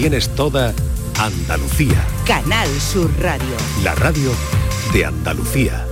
tienes 0.00 0.28
toda 0.34 0.74
Andalucía. 1.18 2.06
Canal 2.26 2.68
Sur 2.78 3.10
Radio. 3.18 3.56
La 3.82 3.94
radio 3.94 4.30
de 4.92 5.06
Andalucía. 5.06 5.85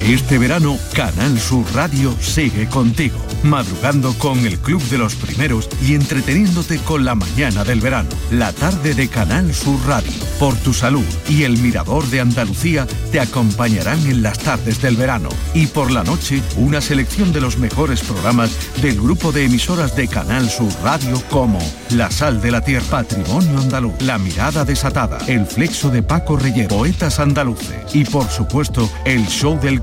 Este 0.00 0.38
verano, 0.38 0.78
Canal 0.94 1.38
Sur 1.38 1.64
Radio 1.74 2.16
sigue 2.20 2.66
contigo, 2.66 3.18
madrugando 3.42 4.14
con 4.14 4.38
el 4.46 4.58
Club 4.58 4.82
de 4.88 4.96
los 4.96 5.14
Primeros 5.14 5.68
y 5.86 5.94
entreteniéndote 5.94 6.78
con 6.78 7.04
la 7.04 7.14
mañana 7.14 7.64
del 7.64 7.80
verano, 7.80 8.08
la 8.30 8.52
tarde 8.52 8.94
de 8.94 9.08
Canal 9.08 9.54
Sur 9.54 9.78
Radio. 9.86 10.10
Por 10.38 10.56
tu 10.56 10.72
salud 10.72 11.04
y 11.28 11.42
el 11.42 11.58
Mirador 11.58 12.06
de 12.06 12.20
Andalucía 12.20 12.86
te 13.12 13.20
acompañarán 13.20 14.04
en 14.06 14.22
las 14.22 14.38
tardes 14.38 14.80
del 14.80 14.96
verano. 14.96 15.28
Y 15.52 15.66
por 15.66 15.90
la 15.90 16.02
noche, 16.02 16.42
una 16.56 16.80
selección 16.80 17.32
de 17.32 17.42
los 17.42 17.58
mejores 17.58 18.00
programas 18.00 18.50
del 18.80 18.96
grupo 18.96 19.32
de 19.32 19.44
emisoras 19.44 19.94
de 19.96 20.08
Canal 20.08 20.48
Sur 20.48 20.72
Radio 20.82 21.22
como 21.28 21.58
La 21.90 22.10
Sal 22.10 22.40
de 22.40 22.50
la 22.50 22.62
Tierra, 22.62 22.86
Patrimonio 22.90 23.58
Andaluz, 23.58 24.00
La 24.00 24.18
Mirada 24.18 24.64
Desatada, 24.64 25.18
El 25.26 25.46
Flexo 25.46 25.90
de 25.90 26.02
Paco 26.02 26.38
Reyes, 26.38 26.68
Poetas 26.68 27.20
Andaluces 27.20 27.80
y 27.92 28.04
por 28.04 28.28
supuesto, 28.28 28.90
el 29.04 29.26
show 29.26 29.58
del 29.60 29.82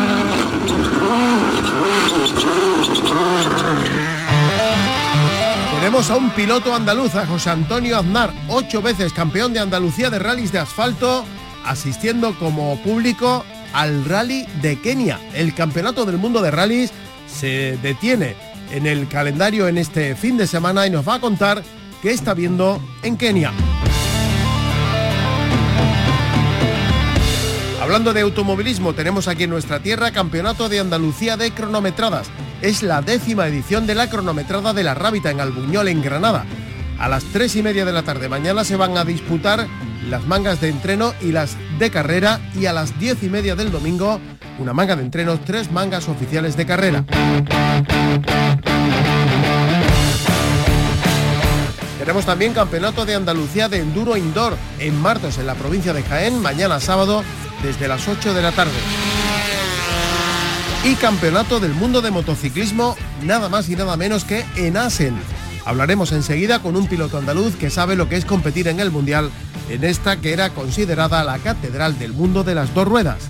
Tenemos 5.75 6.09
a 6.11 6.15
un 6.15 6.29
piloto 6.31 6.75
andaluz, 6.75 7.15
a 7.15 7.25
José 7.25 7.49
Antonio 7.49 7.97
Aznar, 7.97 8.31
ocho 8.47 8.81
veces 8.81 9.13
campeón 9.13 9.51
de 9.51 9.59
Andalucía 9.59 10.09
de 10.09 10.19
rallies 10.19 10.51
de 10.51 10.59
asfalto, 10.59 11.25
asistiendo 11.65 12.37
como 12.37 12.77
público 12.83 13.43
al 13.73 14.05
rally 14.05 14.45
de 14.61 14.79
Kenia. 14.79 15.19
El 15.33 15.53
campeonato 15.53 16.05
del 16.05 16.17
mundo 16.17 16.41
de 16.41 16.51
rallies 16.51 16.91
se 17.27 17.77
detiene 17.81 18.35
en 18.71 18.87
el 18.87 19.07
calendario 19.07 19.67
en 19.67 19.77
este 19.77 20.15
fin 20.15 20.37
de 20.37 20.47
semana 20.47 20.85
y 20.87 20.89
nos 20.89 21.07
va 21.07 21.15
a 21.15 21.21
contar 21.21 21.63
qué 22.01 22.11
está 22.11 22.33
viendo 22.33 22.81
en 23.03 23.17
Kenia. 23.17 23.51
Hablando 27.91 28.13
de 28.13 28.21
automovilismo, 28.21 28.93
tenemos 28.93 29.27
aquí 29.27 29.43
en 29.43 29.49
nuestra 29.49 29.81
tierra 29.81 30.11
Campeonato 30.11 30.69
de 30.69 30.79
Andalucía 30.79 31.35
de 31.35 31.51
cronometradas. 31.51 32.29
Es 32.61 32.83
la 32.83 33.01
décima 33.01 33.47
edición 33.47 33.85
de 33.85 33.95
la 33.95 34.09
cronometrada 34.09 34.71
de 34.71 34.81
la 34.81 34.93
Rábita 34.93 35.29
en 35.29 35.41
Albuñol, 35.41 35.89
en 35.89 36.01
Granada. 36.01 36.45
A 36.97 37.09
las 37.09 37.25
tres 37.25 37.53
y 37.57 37.61
media 37.61 37.83
de 37.83 37.91
la 37.91 38.03
tarde 38.03 38.29
mañana 38.29 38.63
se 38.63 38.77
van 38.77 38.97
a 38.97 39.03
disputar 39.03 39.67
las 40.09 40.25
mangas 40.25 40.61
de 40.61 40.69
entreno 40.69 41.13
y 41.19 41.33
las 41.33 41.57
de 41.79 41.91
carrera 41.91 42.39
y 42.55 42.65
a 42.65 42.71
las 42.71 42.97
diez 42.97 43.21
y 43.23 43.29
media 43.29 43.57
del 43.57 43.73
domingo 43.73 44.21
una 44.57 44.71
manga 44.71 44.95
de 44.95 45.03
entrenos, 45.03 45.43
tres 45.43 45.69
mangas 45.69 46.07
oficiales 46.07 46.55
de 46.55 46.65
carrera. 46.65 47.03
Tenemos 51.99 52.25
también 52.25 52.53
Campeonato 52.53 53.05
de 53.05 53.15
Andalucía 53.15 53.67
de 53.67 53.79
Enduro 53.79 54.15
Indoor 54.15 54.55
en 54.79 54.97
Martos, 55.01 55.37
en 55.39 55.45
la 55.45 55.55
provincia 55.55 55.91
de 55.91 56.03
Jaén, 56.03 56.41
mañana 56.41 56.79
sábado 56.79 57.21
desde 57.63 57.87
las 57.87 58.07
8 58.07 58.33
de 58.33 58.41
la 58.41 58.51
tarde. 58.51 58.71
Y 60.83 60.95
Campeonato 60.95 61.59
del 61.59 61.73
Mundo 61.73 62.01
de 62.01 62.11
Motociclismo, 62.11 62.95
nada 63.23 63.49
más 63.49 63.69
y 63.69 63.75
nada 63.75 63.97
menos 63.97 64.25
que 64.25 64.45
en 64.55 64.77
Asen. 64.77 65.15
Hablaremos 65.63 66.11
enseguida 66.11 66.59
con 66.59 66.75
un 66.75 66.87
piloto 66.87 67.17
andaluz 67.17 67.55
que 67.55 67.69
sabe 67.69 67.95
lo 67.95 68.09
que 68.09 68.15
es 68.15 68.25
competir 68.25 68.67
en 68.67 68.79
el 68.79 68.89
Mundial 68.89 69.29
en 69.69 69.83
esta 69.83 70.17
que 70.17 70.33
era 70.33 70.49
considerada 70.49 71.23
la 71.23 71.37
catedral 71.37 71.97
del 71.97 72.13
mundo 72.13 72.43
de 72.43 72.55
las 72.55 72.73
dos 72.73 72.87
ruedas. 72.87 73.29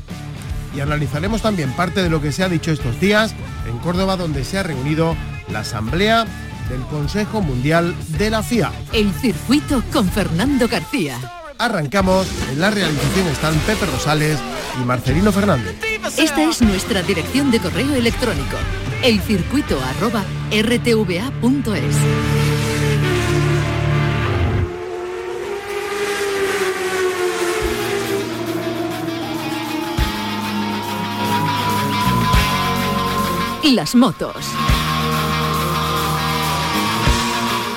Y 0.75 0.79
analizaremos 0.79 1.41
también 1.41 1.71
parte 1.73 2.01
de 2.01 2.09
lo 2.09 2.21
que 2.21 2.31
se 2.31 2.43
ha 2.43 2.49
dicho 2.49 2.71
estos 2.71 2.99
días 2.99 3.35
en 3.67 3.77
Córdoba 3.79 4.15
donde 4.15 4.45
se 4.45 4.57
ha 4.57 4.63
reunido 4.63 5.15
la 5.51 5.59
Asamblea 5.59 6.25
del 6.69 6.81
Consejo 6.83 7.41
Mundial 7.41 7.93
de 8.17 8.29
la 8.29 8.41
FIA. 8.41 8.71
El 8.93 9.11
circuito 9.13 9.83
con 9.91 10.07
Fernando 10.07 10.67
García. 10.69 11.40
Arrancamos, 11.61 12.27
en 12.49 12.59
la 12.59 12.71
realización 12.71 13.27
están 13.27 13.53
Pepe 13.67 13.85
Rosales 13.85 14.39
y 14.81 14.83
Marcelino 14.83 15.31
Fernández. 15.31 15.75
Esta 16.17 16.41
es 16.41 16.59
nuestra 16.63 17.03
dirección 17.03 17.51
de 17.51 17.59
correo 17.59 17.93
electrónico, 17.93 18.57
elcircuito 19.03 19.79
arroba 19.79 20.23
rtva.es. 20.49 21.95
Las 33.75 33.93
motos. 33.93 34.35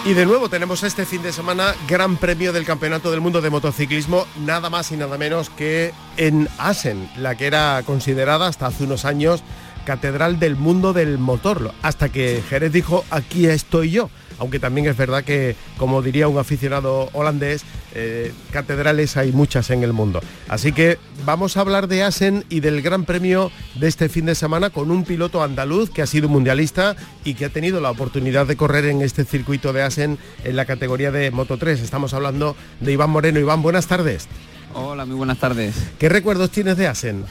Y 0.06 0.12
de 0.12 0.26
nuevo 0.26 0.50
tenemos 0.50 0.82
este 0.82 1.06
fin 1.06 1.22
de 1.22 1.32
semana 1.32 1.74
Gran 1.88 2.18
Premio 2.18 2.52
del 2.52 2.66
Campeonato 2.66 3.10
del 3.10 3.22
Mundo 3.22 3.40
de 3.40 3.48
Motociclismo, 3.48 4.26
nada 4.44 4.68
más 4.68 4.92
y 4.92 4.98
nada 4.98 5.16
menos 5.16 5.48
que 5.48 5.94
en 6.18 6.46
Asen, 6.58 7.08
la 7.16 7.36
que 7.36 7.46
era 7.46 7.82
considerada 7.86 8.46
hasta 8.46 8.66
hace 8.66 8.84
unos 8.84 9.06
años 9.06 9.42
Catedral 9.86 10.38
del 10.38 10.56
Mundo 10.56 10.92
del 10.92 11.16
Motor, 11.16 11.72
hasta 11.80 12.10
que 12.10 12.42
Jerez 12.50 12.72
dijo, 12.72 13.06
aquí 13.10 13.46
estoy 13.46 13.92
yo. 13.92 14.10
Aunque 14.38 14.58
también 14.58 14.86
es 14.86 14.96
verdad 14.96 15.24
que, 15.24 15.56
como 15.78 16.02
diría 16.02 16.28
un 16.28 16.38
aficionado 16.38 17.08
holandés, 17.12 17.64
eh, 17.94 18.32
catedrales 18.50 19.16
hay 19.16 19.32
muchas 19.32 19.70
en 19.70 19.82
el 19.82 19.92
mundo. 19.92 20.20
Así 20.48 20.72
que 20.72 20.98
vamos 21.24 21.56
a 21.56 21.60
hablar 21.60 21.86
de 21.88 22.02
Asen 22.02 22.44
y 22.48 22.60
del 22.60 22.82
Gran 22.82 23.04
Premio 23.04 23.50
de 23.76 23.88
este 23.88 24.08
fin 24.08 24.26
de 24.26 24.34
semana 24.34 24.70
con 24.70 24.90
un 24.90 25.04
piloto 25.04 25.42
andaluz 25.42 25.90
que 25.90 26.02
ha 26.02 26.06
sido 26.06 26.28
mundialista 26.28 26.96
y 27.24 27.34
que 27.34 27.44
ha 27.44 27.50
tenido 27.50 27.80
la 27.80 27.90
oportunidad 27.90 28.46
de 28.46 28.56
correr 28.56 28.86
en 28.86 29.02
este 29.02 29.24
circuito 29.24 29.72
de 29.72 29.82
Asen 29.82 30.18
en 30.42 30.56
la 30.56 30.64
categoría 30.64 31.10
de 31.10 31.30
Moto 31.30 31.56
3. 31.56 31.80
Estamos 31.80 32.14
hablando 32.14 32.56
de 32.80 32.92
Iván 32.92 33.10
Moreno. 33.10 33.38
Iván, 33.38 33.62
buenas 33.62 33.86
tardes. 33.86 34.26
Hola, 34.74 35.06
muy 35.06 35.14
buenas 35.14 35.38
tardes. 35.38 35.76
¿Qué 35.98 36.08
recuerdos 36.08 36.50
tienes 36.50 36.76
de 36.76 36.88
Asen? 36.88 37.24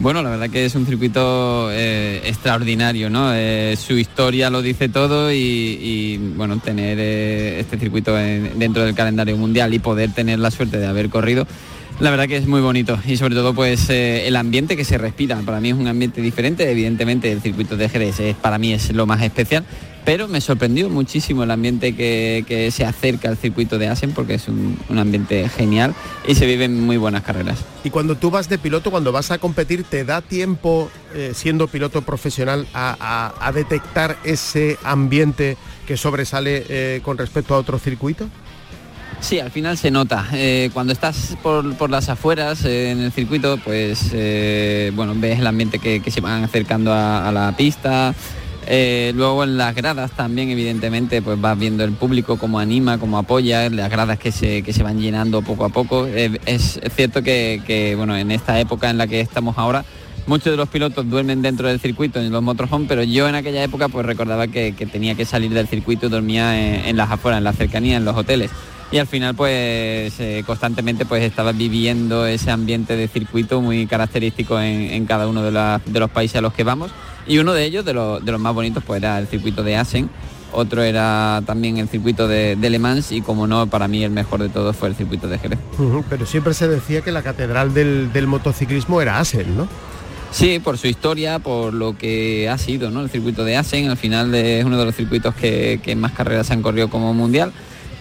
Bueno, 0.00 0.22
la 0.22 0.30
verdad 0.30 0.48
que 0.48 0.64
es 0.64 0.76
un 0.76 0.86
circuito 0.86 1.70
eh, 1.72 2.22
extraordinario, 2.24 3.10
¿no? 3.10 3.34
Eh, 3.34 3.76
su 3.76 3.94
historia 3.94 4.48
lo 4.48 4.62
dice 4.62 4.88
todo 4.88 5.32
y, 5.32 6.20
bueno, 6.36 6.58
tener 6.58 6.98
eh, 7.00 7.58
este 7.58 7.78
circuito 7.78 8.14
dentro 8.14 8.84
del 8.84 8.94
calendario 8.94 9.36
mundial 9.36 9.74
y 9.74 9.80
poder 9.80 10.12
tener 10.12 10.38
la 10.38 10.52
suerte 10.52 10.78
de 10.78 10.86
haber 10.86 11.08
corrido, 11.08 11.48
la 11.98 12.10
verdad 12.10 12.28
que 12.28 12.36
es 12.36 12.46
muy 12.46 12.60
bonito 12.60 12.96
y 13.08 13.16
sobre 13.16 13.34
todo 13.34 13.54
pues 13.54 13.90
el 13.90 14.36
ambiente 14.36 14.76
que 14.76 14.84
se 14.84 14.98
respira. 14.98 15.36
Para 15.44 15.58
mí 15.58 15.70
es 15.70 15.74
un 15.74 15.88
ambiente 15.88 16.22
diferente, 16.22 16.70
evidentemente 16.70 17.32
el 17.32 17.42
circuito 17.42 17.76
de 17.76 17.88
Jerez 17.88 18.36
para 18.40 18.56
mí 18.58 18.72
es 18.72 18.92
lo 18.92 19.04
más 19.04 19.20
especial, 19.22 19.64
pero 20.08 20.26
me 20.26 20.40
sorprendió 20.40 20.88
muchísimo 20.88 21.42
el 21.42 21.50
ambiente 21.50 21.94
que, 21.94 22.70
se 22.72 22.86
acerca 22.86 23.28
al 23.28 23.36
circuito 23.36 23.76
de 23.76 23.88
Asen 23.88 24.12
porque 24.12 24.36
es 24.36 24.48
un, 24.48 24.78
ambiente 24.96 25.46
genial 25.50 25.94
y 26.26 26.34
se 26.34 26.46
viven 26.46 26.80
muy 26.80 26.96
buenas 26.96 27.24
carreras. 27.24 27.58
Y 27.84 27.90
cuando 27.90 28.16
tú 28.16 28.30
vas 28.30 28.48
de 28.48 28.56
piloto, 28.56 28.90
cuando 28.90 29.12
vas 29.12 29.30
a 29.32 29.36
competir, 29.36 29.84
¿te 29.84 30.06
da 30.06 30.22
tiempo, 30.22 30.90
eh, 31.14 31.32
siendo 31.34 31.68
piloto 31.68 32.00
profesional, 32.00 32.66
a, 32.72 33.52
detectar 33.54 34.16
ese 34.24 34.78
ambiente 34.82 35.58
que 35.86 35.98
sobresale 35.98 36.64
eh, 36.70 37.00
con 37.02 37.18
respecto 37.18 37.54
a 37.54 37.58
otro 37.58 37.78
circuito? 37.78 38.30
Sí, 39.20 39.40
al 39.40 39.50
final 39.50 39.76
se 39.76 39.90
nota. 39.90 40.26
Eh, 40.32 40.70
cuando 40.72 40.94
estás 40.94 41.36
por, 41.42 41.90
las 41.90 42.08
afueras 42.08 42.64
en 42.64 43.00
el 43.00 43.12
circuito, 43.12 43.58
pues 43.58 44.10
bueno, 44.94 45.12
ves 45.16 45.38
el 45.38 45.46
ambiente 45.46 45.78
que, 45.78 46.10
se 46.10 46.22
van 46.22 46.44
acercando 46.44 46.94
a 46.94 47.30
la 47.30 47.54
pista, 47.54 48.14
eh, 48.66 49.12
luego 49.14 49.44
en 49.44 49.56
las 49.56 49.74
gradas 49.74 50.10
también, 50.12 50.50
evidentemente, 50.50 51.22
pues 51.22 51.40
vas 51.40 51.58
viendo 51.58 51.84
el 51.84 51.92
público 51.92 52.38
cómo 52.38 52.58
anima, 52.58 52.98
cómo 52.98 53.18
apoya, 53.18 53.70
las 53.70 53.90
gradas 53.90 54.18
que 54.18 54.32
se, 54.32 54.62
que 54.62 54.72
se 54.72 54.82
van 54.82 55.00
llenando 55.00 55.42
poco 55.42 55.64
a 55.64 55.68
poco. 55.68 56.06
Eh, 56.06 56.38
es, 56.44 56.80
cierto 56.94 57.22
que, 57.22 57.94
bueno, 57.96 58.16
en 58.16 58.30
esta 58.30 58.58
época 58.60 58.90
en 58.90 58.98
la 58.98 59.06
que 59.06 59.20
estamos 59.20 59.56
ahora, 59.58 59.84
muchos 60.26 60.50
de 60.50 60.56
los 60.56 60.68
pilotos 60.68 61.08
duermen 61.08 61.40
dentro 61.40 61.68
del 61.68 61.80
circuito 61.80 62.20
en 62.20 62.30
los 62.30 62.42
motorhome, 62.42 62.86
pero 62.86 63.02
yo 63.02 63.28
en 63.28 63.34
aquella 63.34 63.64
época 63.64 63.88
pues 63.88 64.04
recordaba 64.04 64.48
que, 64.48 64.72
tenía 64.92 65.14
que 65.14 65.24
salir 65.24 65.52
del 65.52 65.68
circuito 65.68 66.06
y 66.06 66.10
dormía 66.10 66.88
en, 66.88 66.96
las 66.96 67.10
afueras, 67.10 67.38
en 67.38 67.44
la 67.44 67.52
cercanía, 67.52 67.96
en 67.96 68.04
los 68.04 68.16
hoteles. 68.16 68.50
Y 68.90 68.98
al 68.98 69.06
final 69.06 69.34
pues 69.34 70.18
eh, 70.18 70.42
constantemente 70.46 71.04
pues 71.04 71.22
estaba 71.22 71.52
viviendo 71.52 72.26
ese 72.26 72.50
ambiente 72.50 72.96
de 72.96 73.06
circuito 73.08 73.60
muy 73.60 73.86
característico 73.86 74.58
en, 74.60 75.04
cada 75.04 75.28
uno 75.28 75.42
de, 75.42 75.80
de 75.84 76.00
los 76.00 76.10
países 76.10 76.36
a 76.36 76.40
los 76.40 76.54
que 76.54 76.64
vamos 76.64 76.90
y 77.28 77.38
uno 77.38 77.52
de 77.52 77.64
ellos, 77.64 77.84
de, 77.84 77.92
los 77.92 78.40
más 78.40 78.54
bonitos, 78.54 78.82
pues 78.84 79.02
era 79.02 79.18
el 79.18 79.26
circuito 79.26 79.62
de 79.62 79.76
Asen, 79.76 80.08
otro 80.50 80.82
era 80.82 81.42
también 81.44 81.76
el 81.76 81.88
circuito 81.88 82.26
de, 82.26 82.56
Le 82.56 82.78
Mans 82.78 83.12
y 83.12 83.20
como 83.20 83.46
no, 83.46 83.66
para 83.66 83.86
mí 83.86 84.02
el 84.02 84.10
mejor 84.10 84.40
de 84.40 84.48
todos 84.48 84.74
fue 84.74 84.88
el 84.88 84.94
circuito 84.94 85.28
de 85.28 85.38
Jerez. 85.38 85.58
pero 86.08 86.24
siempre 86.24 86.54
se 86.54 86.68
decía 86.68 87.02
que 87.02 87.12
la 87.12 87.22
catedral 87.22 87.74
del, 87.74 88.26
motociclismo 88.26 89.02
era 89.02 89.18
Asen, 89.18 89.56
¿no? 89.58 89.68
Sí, 90.30 90.58
por 90.58 90.78
su 90.78 90.88
historia, 90.88 91.38
por 91.38 91.72
lo 91.72 91.96
que 91.96 92.48
ha 92.48 92.56
sido, 92.56 92.90
¿no? 92.90 93.02
El 93.02 93.10
circuito 93.10 93.44
de 93.44 93.58
Asen, 93.58 93.90
al 93.90 93.98
final 93.98 94.34
es 94.34 94.64
uno 94.64 94.78
de 94.78 94.86
los 94.86 94.94
circuitos 94.94 95.34
que, 95.34 95.94
más 95.98 96.12
carreras 96.12 96.46
se 96.46 96.54
han 96.54 96.62
corrido 96.62 96.88
como 96.88 97.12
mundial. 97.12 97.52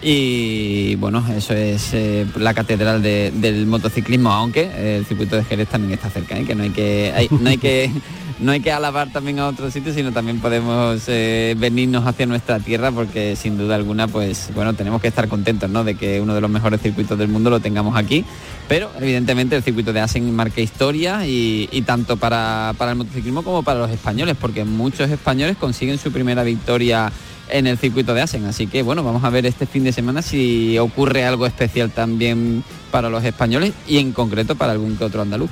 Y 0.01 0.95
bueno, 0.95 1.25
eso 1.35 1.53
es 1.53 1.93
eh, 1.93 2.25
la 2.37 2.53
catedral 2.53 3.01
del 3.01 3.65
motociclismo, 3.65 4.31
aunque 4.31 4.97
el 4.97 5.05
circuito 5.05 5.35
de 5.35 5.43
Jerez 5.43 5.69
también 5.69 5.93
está 5.93 6.09
cerca, 6.09 6.37
¿eh? 6.37 6.45
que 6.45 6.53
no 6.53 6.63
hay 6.63 6.69
que, 6.69 7.27
no 7.31 7.49
hay 7.49 7.57
que 7.57 7.91
no 8.39 8.51
hay 8.51 8.59
que 8.59 8.71
alabar 8.71 9.11
también 9.11 9.39
a 9.39 9.47
otros 9.47 9.73
sitios, 9.73 9.95
sino 9.95 10.11
también 10.11 10.39
podemos 10.39 11.03
eh, 11.07 11.55
venirnos 11.57 12.05
hacia 12.05 12.25
nuestra 12.25 12.59
tierra 12.59 12.91
porque 12.91 13.35
sin 13.35 13.57
duda 13.57 13.75
alguna, 13.75 14.07
pues 14.07 14.49
bueno, 14.53 14.73
tenemos 14.73 15.01
que 15.01 15.07
estar 15.07 15.27
contentos 15.27 15.69
¿no? 15.69 15.83
de 15.83 15.95
que 15.95 16.21
uno 16.21 16.35
de 16.35 16.41
los 16.41 16.49
mejores 16.49 16.81
circuitos 16.81 17.17
del 17.17 17.29
mundo 17.29 17.49
lo 17.49 17.59
tengamos 17.59 17.95
aquí. 17.97 18.23
Pero 18.67 18.91
evidentemente 18.99 19.55
el 19.55 19.63
circuito 19.63 19.93
de 19.93 20.01
Asen 20.01 20.35
marca 20.35 20.61
historia 20.61 21.25
y, 21.25 21.83
tanto 21.85 22.17
para, 22.17 22.73
para 22.77 22.91
el 22.91 22.97
motociclismo 22.97 23.41
como 23.41 23.63
para 23.63 23.79
los 23.79 23.89
españoles, 23.89 24.35
porque 24.39 24.65
muchos 24.65 25.09
españoles 25.09 25.57
consiguen 25.57 25.97
su 25.97 26.11
primera 26.11 26.43
victoria 26.43 27.11
en 27.49 27.67
el 27.67 27.77
circuito 27.77 28.13
de 28.13 28.21
Asen. 28.21 28.45
Así 28.45 28.67
que 28.67 28.83
bueno, 28.83 29.03
vamos 29.03 29.23
a 29.23 29.29
ver 29.29 29.45
este 29.45 29.65
fin 29.65 29.83
de 29.83 29.91
semana 29.91 30.21
si 30.21 30.77
ocurre 30.77 31.25
algo 31.25 31.45
especial 31.45 31.91
también 31.91 32.63
para 32.91 33.09
los 33.09 33.23
españoles 33.23 33.73
y 33.87 33.97
en 33.97 34.11
concreto 34.11 34.55
para 34.55 34.71
algún 34.71 34.97
que 34.97 35.03
otro 35.03 35.21
andaluz. 35.21 35.49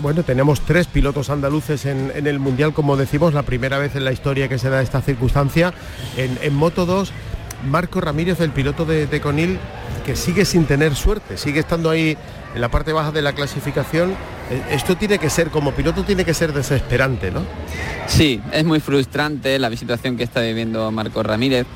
Bueno, 0.00 0.22
tenemos 0.22 0.60
tres 0.60 0.86
pilotos 0.86 1.30
andaluces 1.30 1.86
en, 1.86 2.12
el 2.14 2.38
Mundial, 2.38 2.72
como 2.72 2.96
decimos, 2.96 3.34
la 3.34 3.42
primera 3.42 3.78
vez 3.78 3.94
en 3.96 4.04
la 4.04 4.12
historia 4.12 4.48
que 4.48 4.58
se 4.58 4.68
da 4.70 4.82
esta 4.82 5.00
circunstancia. 5.00 5.72
En, 6.16 6.54
Moto 6.54 6.86
2, 6.86 7.12
Marco 7.70 8.00
Ramírez, 8.00 8.40
el 8.40 8.50
piloto 8.50 8.84
de, 8.84 9.06
de 9.06 9.20
Conil, 9.20 9.58
que 10.02 10.16
sigue 10.16 10.44
sin 10.44 10.66
tener 10.66 10.94
suerte, 10.94 11.36
sigue 11.36 11.60
estando 11.60 11.90
ahí 11.90 12.16
en 12.54 12.60
la 12.60 12.70
parte 12.70 12.92
baja 12.92 13.10
de 13.10 13.22
la 13.22 13.32
clasificación. 13.32 14.10
Eh, 14.50 14.62
esto 14.70 14.96
tiene 14.96 15.18
que 15.18 15.30
ser, 15.30 15.50
como 15.50 15.72
piloto, 15.72 16.04
tiene 16.04 16.24
que 16.24 16.34
ser 16.34 16.52
desesperante, 16.52 17.30
¿no? 17.30 17.42
Sí, 18.06 18.40
es 18.52 18.64
muy 18.64 18.80
frustrante 18.80 19.58
la 19.58 19.70
situación 19.76 20.16
que 20.16 20.24
está 20.24 20.40
viviendo 20.40 20.90
Marco 20.90 21.22
Ramírez 21.22 21.66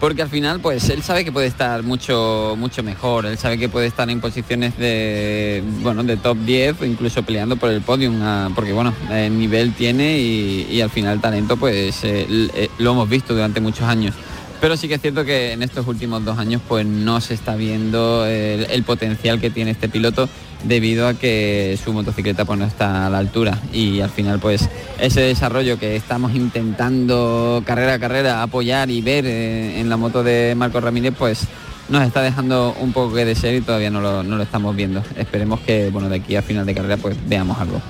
porque 0.00 0.22
al 0.22 0.28
final 0.28 0.60
pues 0.60 0.88
él 0.90 1.02
sabe 1.02 1.24
que 1.24 1.32
puede 1.32 1.46
estar 1.46 1.82
mucho 1.82 2.54
mucho 2.58 2.82
mejor, 2.82 3.26
él 3.26 3.38
sabe 3.38 3.58
que 3.58 3.68
puede 3.68 3.86
estar 3.86 4.08
en 4.10 4.20
posiciones 4.20 4.76
de 4.76 5.62
bueno 5.82 6.02
de 6.04 6.16
top 6.16 6.36
10 6.38 6.76
incluso 6.82 7.22
peleando 7.22 7.56
por 7.56 7.70
el 7.70 7.80
podium, 7.80 8.20
ah, 8.22 8.50
porque 8.54 8.72
bueno, 8.72 8.92
el 9.10 9.38
nivel 9.38 9.72
tiene 9.72 10.18
y, 10.18 10.80
al 10.80 10.90
final 10.90 11.20
talento 11.20 11.56
pues 11.56 12.04
eh, 12.04 12.26
eh, 12.28 12.68
lo 12.78 12.92
hemos 12.92 13.08
visto 13.08 13.34
durante 13.34 13.60
muchos 13.60 13.88
años. 13.88 14.14
Pero 14.60 14.76
sí 14.76 14.88
que 14.88 14.94
es 14.94 15.02
cierto 15.02 15.24
que 15.24 15.52
en 15.52 15.62
estos 15.62 15.86
últimos 15.86 16.24
dos 16.24 16.38
años 16.38 16.62
pues 16.66 16.86
no 16.86 17.20
se 17.20 17.34
está 17.34 17.56
viendo 17.56 18.24
el, 18.26 18.82
potencial 18.84 19.40
que 19.40 19.50
tiene 19.50 19.70
este 19.70 19.88
piloto 19.88 20.28
debido 20.64 21.06
a 21.06 21.14
que 21.14 21.78
su 21.82 21.92
motocicleta 21.92 22.44
pues 22.44 22.58
no 22.58 22.64
está 22.64 23.06
a 23.06 23.10
la 23.10 23.18
altura. 23.18 23.60
Y 23.72 24.00
al 24.00 24.10
final 24.10 24.38
pues 24.40 24.68
ese 24.98 25.20
desarrollo 25.20 25.78
que 25.78 25.96
estamos 25.96 26.34
intentando 26.34 27.62
carrera 27.66 27.94
a 27.94 27.98
carrera 27.98 28.42
apoyar 28.42 28.90
y 28.90 29.02
ver 29.02 29.26
eh, 29.26 29.80
en 29.80 29.88
la 29.88 29.96
moto 29.96 30.22
de 30.22 30.54
Marco 30.56 30.80
Ramírez 30.80 31.14
pues 31.18 31.46
nos 31.88 32.02
está 32.02 32.22
dejando 32.22 32.74
un 32.80 32.92
poco 32.92 33.14
que 33.14 33.24
desear 33.24 33.54
y 33.54 33.60
todavía 33.60 33.90
no 33.90 34.00
lo, 34.00 34.42
estamos 34.42 34.74
viendo. 34.74 35.02
Esperemos 35.16 35.60
que 35.60 35.90
bueno 35.90 36.08
de 36.08 36.16
aquí 36.16 36.36
a 36.36 36.42
final 36.42 36.66
de 36.66 36.74
carrera 36.74 36.96
pues 36.96 37.16
veamos 37.28 37.58
algo. 37.58 37.80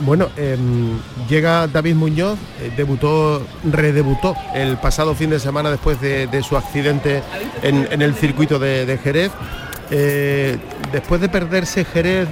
Bueno, 0.00 0.28
em, 0.36 0.98
llega 1.28 1.66
David 1.68 1.94
Muñoz, 1.94 2.38
eh, 2.60 2.72
debutó, 2.76 3.42
redebutó 3.64 4.34
el 4.54 4.76
pasado 4.78 5.14
fin 5.14 5.30
de 5.30 5.38
semana 5.38 5.70
después 5.70 6.00
de, 6.00 6.42
su 6.42 6.56
accidente 6.56 7.22
en, 7.62 8.02
el 8.02 8.14
circuito 8.14 8.58
de, 8.58 8.98
Jerez. 9.02 9.32
Eh, 9.90 10.58
después 10.92 11.20
de 11.20 11.28
perderse 11.28 11.84
Jerez, 11.84 12.28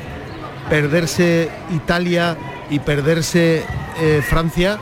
perderse 0.69 1.49
Italia 1.75 2.37
y 2.71 2.81
perderse 2.81 3.65
eh, 4.01 4.23
Francia, 4.29 4.79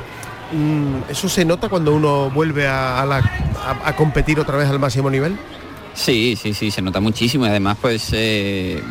mm, 0.52 1.11
¿eso 1.11 1.28
se 1.28 1.44
nota 1.44 1.69
cuando 1.69 1.94
uno 1.94 2.31
vuelve 2.31 2.67
a 2.67 3.94
competir 3.96 4.40
otra 4.40 4.56
vez 4.56 4.69
al 4.69 4.78
máximo 4.78 5.11
nivel? 5.11 5.37
Sí, 5.94 6.37
sí, 6.41 6.55
sí, 6.55 6.71
se 6.71 6.81
nota 6.81 7.00
muchísimo 7.00 7.44
y 7.44 7.49
además 7.49 7.77
pues 7.81 8.11
eh, 8.12 8.83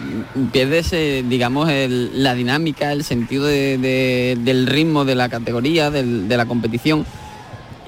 pierdes, 0.52 0.94
eh, 0.94 1.26
digamos, 1.28 1.68
la 1.70 2.36
dinámica, 2.36 2.92
el 2.92 3.04
sentido 3.04 3.46
del 3.46 4.68
ritmo 4.68 5.04
de 5.04 5.16
la 5.16 5.28
categoría, 5.28 5.90
de 5.90 6.38
la 6.38 6.46
competición 6.46 7.06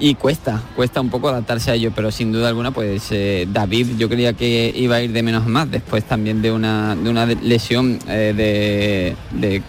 y 0.00 0.16
cuesta, 0.16 0.60
cuesta 0.74 1.00
un 1.00 1.10
poco 1.10 1.28
adaptarse 1.28 1.70
a 1.70 1.74
ello, 1.74 1.92
pero 1.94 2.10
sin 2.10 2.32
duda 2.32 2.48
alguna 2.48 2.72
pues 2.72 3.06
eh, 3.12 3.46
David 3.50 3.96
yo 3.96 4.08
creía 4.08 4.32
que 4.32 4.72
iba 4.74 4.96
a 4.96 5.02
ir 5.02 5.12
de 5.12 5.22
menos 5.22 5.44
a 5.44 5.48
más, 5.48 5.70
después 5.70 6.02
también 6.04 6.42
de 6.42 6.50
una, 6.50 6.96
de 6.96 7.08
una 7.08 7.24
lesión 7.26 8.00
de, 8.00 9.14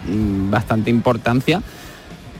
mm, 0.06 0.50
bastante 0.50 0.90
importancia 0.90 1.62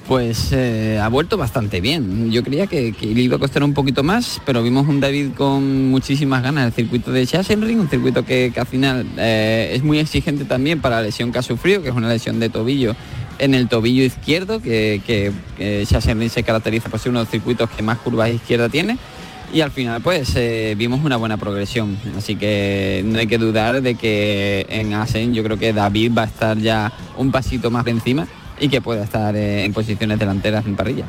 pues 0.06 0.53
eh, 0.53 1.00
ha 1.03 1.08
vuelto 1.08 1.37
bastante 1.37 1.81
bien. 1.81 2.31
Yo 2.31 2.43
creía 2.43 2.67
que, 2.67 2.94
le 3.00 3.20
iba 3.20 3.37
a 3.37 3.38
costar 3.38 3.64
un 3.64 3.75
poquito 3.75 4.03
más, 4.03 4.41
pero 4.44 4.62
vimos 4.62 4.87
un 4.88 5.00
David 5.00 5.31
con 5.37 5.91
muchísimas 5.91 6.43
ganas. 6.43 6.67
El 6.67 6.73
circuito 6.73 7.11
de 7.11 7.26
Sachsenring, 7.26 7.81
un 7.81 7.88
circuito 7.88 8.25
que, 8.25 8.53
al 8.56 8.67
final 8.67 9.06
eh, 9.17 9.73
es 9.75 9.82
muy 9.82 9.99
exigente 9.99 10.44
también 10.44 10.81
para 10.81 10.97
la 10.97 11.03
lesión 11.03 11.32
que 11.32 11.38
ha 11.38 11.43
sufrido, 11.43 11.82
que 11.82 11.88
es 11.88 11.94
una 11.94 12.08
lesión 12.08 12.38
de 12.38 12.49
tobillo 12.49 12.94
en 13.38 13.55
el 13.55 13.69
tobillo 13.69 14.05
izquierdo, 14.05 14.61
que, 14.61 15.03
que, 15.06 15.32
se 15.87 16.43
caracteriza 16.43 16.88
por 16.88 17.00
ser 17.00 17.11
uno 17.11 17.20
de 17.20 17.25
los 17.25 17.31
circuitos 17.31 17.69
que 17.70 17.82
más 17.82 17.99
curvas 17.99 18.31
izquierda 18.31 18.69
tiene. 18.69 18.99
Y 19.52 19.61
al 19.61 19.70
final 19.70 20.02
pues 20.02 20.35
eh, 20.35 20.75
vimos 20.76 21.05
una 21.05 21.17
buena 21.17 21.37
progresión, 21.37 21.97
así 22.19 22.35
que 22.35 23.02
no 23.05 23.19
hay 23.19 23.29
que 23.29 23.38
dudar 23.38 23.81
de 23.81 23.94
que 23.94 24.67
en 24.69 24.93
Asen 24.93 25.35
yo 25.35 25.44
creo 25.44 25.56
que 25.56 25.73
David 25.73 26.12
va 26.19 26.23
a 26.23 26.26
estar 26.26 26.59
ya 26.59 26.93
un 27.17 27.31
pasito 27.31 27.70
más 27.70 27.87
encima 27.87 28.26
y 28.58 28.69
que 28.69 28.81
pueda 28.81 29.05
estar 29.05 29.35
eh, 29.37 29.64
en 29.64 29.73
posiciones 29.73 30.19
delanteras 30.19 30.67
en 30.67 30.76
parrilla. 30.76 31.05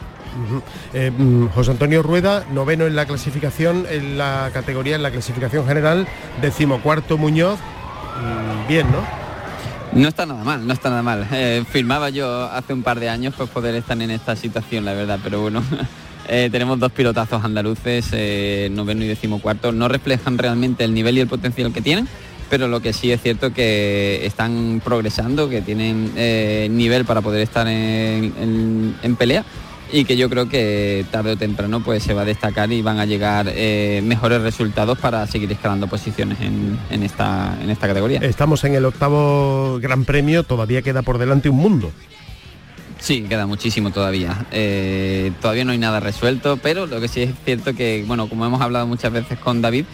Eh, 0.94 1.12
mm, 1.16 1.48
José 1.48 1.72
Antonio 1.72 2.04
Rueda, 2.04 2.46
noveno 2.52 2.86
en 2.86 2.96
la 2.96 3.06
clasificación, 3.06 3.86
en 3.90 4.18
la 4.18 4.52
categoría, 4.54 4.96
en 4.96 5.04
la 5.04 5.12
clasificación 5.12 5.66
general, 5.66 6.08
decimocuarto 6.42 7.18
Muñoz, 7.18 7.60
mm, 7.60 8.68
bien, 8.68 8.88
¿no? 8.92 9.28
No 10.00 10.10
está 10.10 10.26
nada 10.26 10.44
mal, 10.44 10.68
no 10.68 10.74
está 10.74 10.90
nada 10.90 11.02
mal. 11.02 11.28
Eh, 11.32 11.64
firmaba 11.70 12.10
yo 12.10 12.44
hace 12.44 12.74
un 12.74 12.84
par 12.84 13.00
de 13.00 13.10
años 13.10 13.34
pues 13.38 13.50
poder 13.50 13.74
estar 13.76 14.00
en 14.00 14.12
esta 14.12 14.36
situación, 14.36 14.86
la 14.86 14.94
verdad, 14.94 15.20
pero 15.24 15.42
bueno, 15.42 15.64
tenemos 16.28 16.78
dos 16.78 16.92
pilotazos 16.92 17.44
andaluces, 17.44 18.12
noveno 18.70 19.06
y 19.06 19.08
decimocuarto, 19.08 19.72
no 19.72 19.88
reflejan 19.88 20.38
realmente 20.38 20.84
el 20.84 20.94
nivel 20.94 21.18
y 21.18 21.22
el 21.22 21.28
potencial 21.28 21.72
que 21.72 21.82
tienen, 21.82 22.08
pero 22.50 22.68
lo 22.68 22.80
que 22.82 22.94
sí 22.94 23.12
es 23.12 23.22
cierto 23.22 23.54
que 23.54 24.26
están 24.26 24.82
progresando, 24.84 25.50
que 25.50 25.62
tienen 25.62 26.12
eh, 26.16 26.68
nivel 26.72 27.06
para 27.06 27.22
poder 27.22 27.42
estar 27.42 27.68
en, 27.68 28.96
pelea 29.18 29.44
y 29.92 30.04
que 30.04 30.18
yo 30.18 30.30
creo 30.30 30.50
que 30.50 31.06
tarde 31.12 31.32
o 31.32 31.38
temprano 31.38 31.82
pues 31.82 32.04
se 32.04 32.14
va 32.14 32.24
a 32.24 32.26
destacar 32.26 32.72
y 32.72 32.82
van 32.82 33.00
a 33.00 33.06
llegar 33.06 33.48
eh, 33.50 34.02
mejores 34.04 34.42
resultados 34.42 34.98
para 34.98 35.26
seguir 35.28 35.52
escalando 35.52 35.88
posiciones 35.88 36.38
en, 36.42 37.04
esta, 37.04 37.58
en 37.62 37.70
esta 37.70 37.88
categoría. 37.88 38.20
Estamos 38.20 38.64
en 38.66 38.76
el 38.76 38.86
octavo 38.86 39.80
Gran 39.82 40.04
Premio, 40.04 40.44
todavía 40.44 40.82
queda 40.82 41.04
por 41.04 41.18
delante 41.18 41.50
un 41.50 41.58
mundo. 41.58 41.92
Sí, 43.00 43.22
queda 43.24 43.46
muchísimo 43.46 43.92
todavía. 43.92 44.46
Eh, 44.52 45.32
todavía 45.42 45.64
no 45.64 45.72
hay 45.72 45.78
nada 45.78 46.00
resuelto, 46.00 46.58
pero 46.58 46.88
lo 46.88 47.00
que 47.00 47.08
sí 47.08 47.22
es 47.22 47.32
cierto 47.46 47.74
que, 47.74 48.04
bueno, 48.08 48.28
como 48.28 48.46
hemos 48.46 48.62
hablado 48.62 48.88
muchas 48.88 49.12
veces 49.12 49.38
con 49.40 49.62
David, 49.62 49.86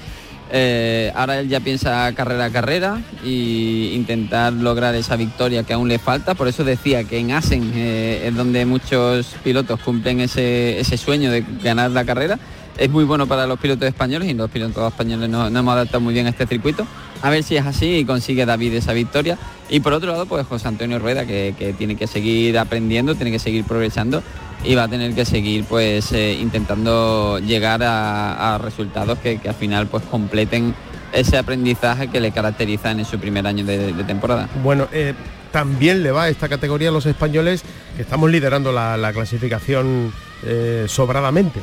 eh, 0.51 1.11
ahora 1.15 1.39
él 1.39 1.49
ya 1.49 1.59
piensa 1.59 2.11
carrera 2.13 2.45
a 2.45 2.49
carrera 2.49 3.01
e 3.23 3.91
intentar 3.93 4.53
lograr 4.53 4.93
esa 4.95 5.15
victoria 5.15 5.63
que 5.63 5.73
aún 5.73 5.87
le 5.87 5.99
falta. 5.99 6.35
Por 6.35 6.47
eso 6.47 6.63
decía 6.63 7.03
que 7.03 7.17
en 7.17 7.31
Asen 7.31 7.71
eh, 7.75 8.27
es 8.27 8.35
donde 8.35 8.65
muchos 8.65 9.35
pilotos 9.43 9.79
cumplen 9.79 10.19
ese, 10.19 10.83
sueño 10.97 11.31
de 11.31 11.43
ganar 11.63 11.91
la 11.91 12.05
carrera. 12.05 12.37
Es 12.77 12.89
muy 12.89 13.03
bueno 13.03 13.27
para 13.27 13.45
los 13.45 13.59
pilotos 13.59 13.87
españoles 13.87 14.29
y 14.29 14.33
los 14.33 14.49
pilotos 14.49 14.91
españoles 14.91 15.29
no, 15.29 15.47
hemos 15.47 15.73
adaptado 15.73 16.01
muy 16.01 16.13
bien 16.13 16.25
a 16.25 16.29
este 16.29 16.47
circuito. 16.47 16.87
A 17.21 17.29
ver 17.29 17.43
si 17.43 17.55
es 17.55 17.65
así 17.65 17.97
y 17.97 18.05
consigue 18.05 18.45
David 18.45 18.73
esa 18.73 18.93
victoria. 18.93 19.37
Y 19.69 19.79
por 19.79 19.93
otro 19.93 20.11
lado, 20.11 20.25
pues 20.25 20.45
José 20.47 20.67
Antonio 20.67 20.99
Rueda, 20.99 21.25
que, 21.25 21.75
tiene 21.77 21.95
que 21.95 22.07
seguir 22.07 22.57
aprendiendo, 22.57 23.15
tiene 23.15 23.31
que 23.31 23.39
seguir 23.39 23.63
progresando 23.63 24.23
y 24.63 24.75
va 24.75 24.83
a 24.83 24.87
tener 24.87 25.13
que 25.13 25.25
seguir 25.25 25.65
pues 25.65 26.11
eh, 26.13 26.33
intentando 26.33 27.39
llegar 27.39 27.81
a, 27.83 28.57
resultados 28.61 29.19
que, 29.19 29.39
al 29.45 29.55
final 29.55 29.87
pues 29.87 30.03
completen 30.03 30.73
ese 31.11 31.37
aprendizaje 31.37 32.07
que 32.07 32.19
le 32.19 32.31
caracteriza 32.31 32.91
en 32.91 33.05
su 33.05 33.19
primer 33.19 33.45
año 33.45 33.63
de, 33.65 33.93
temporada. 34.05 34.49
Bueno, 34.63 34.87
eh, 34.91 35.13
también 35.51 36.01
le 36.01 36.11
va 36.11 36.23
a 36.23 36.29
esta 36.29 36.49
categoría 36.49 36.89
a 36.89 36.91
los 36.91 37.05
españoles 37.05 37.63
que 37.95 38.01
estamos 38.01 38.31
liderando 38.31 38.71
la, 38.71 39.11
clasificación 39.13 40.11
eh, 40.43 40.85
sobradamente. 40.87 41.61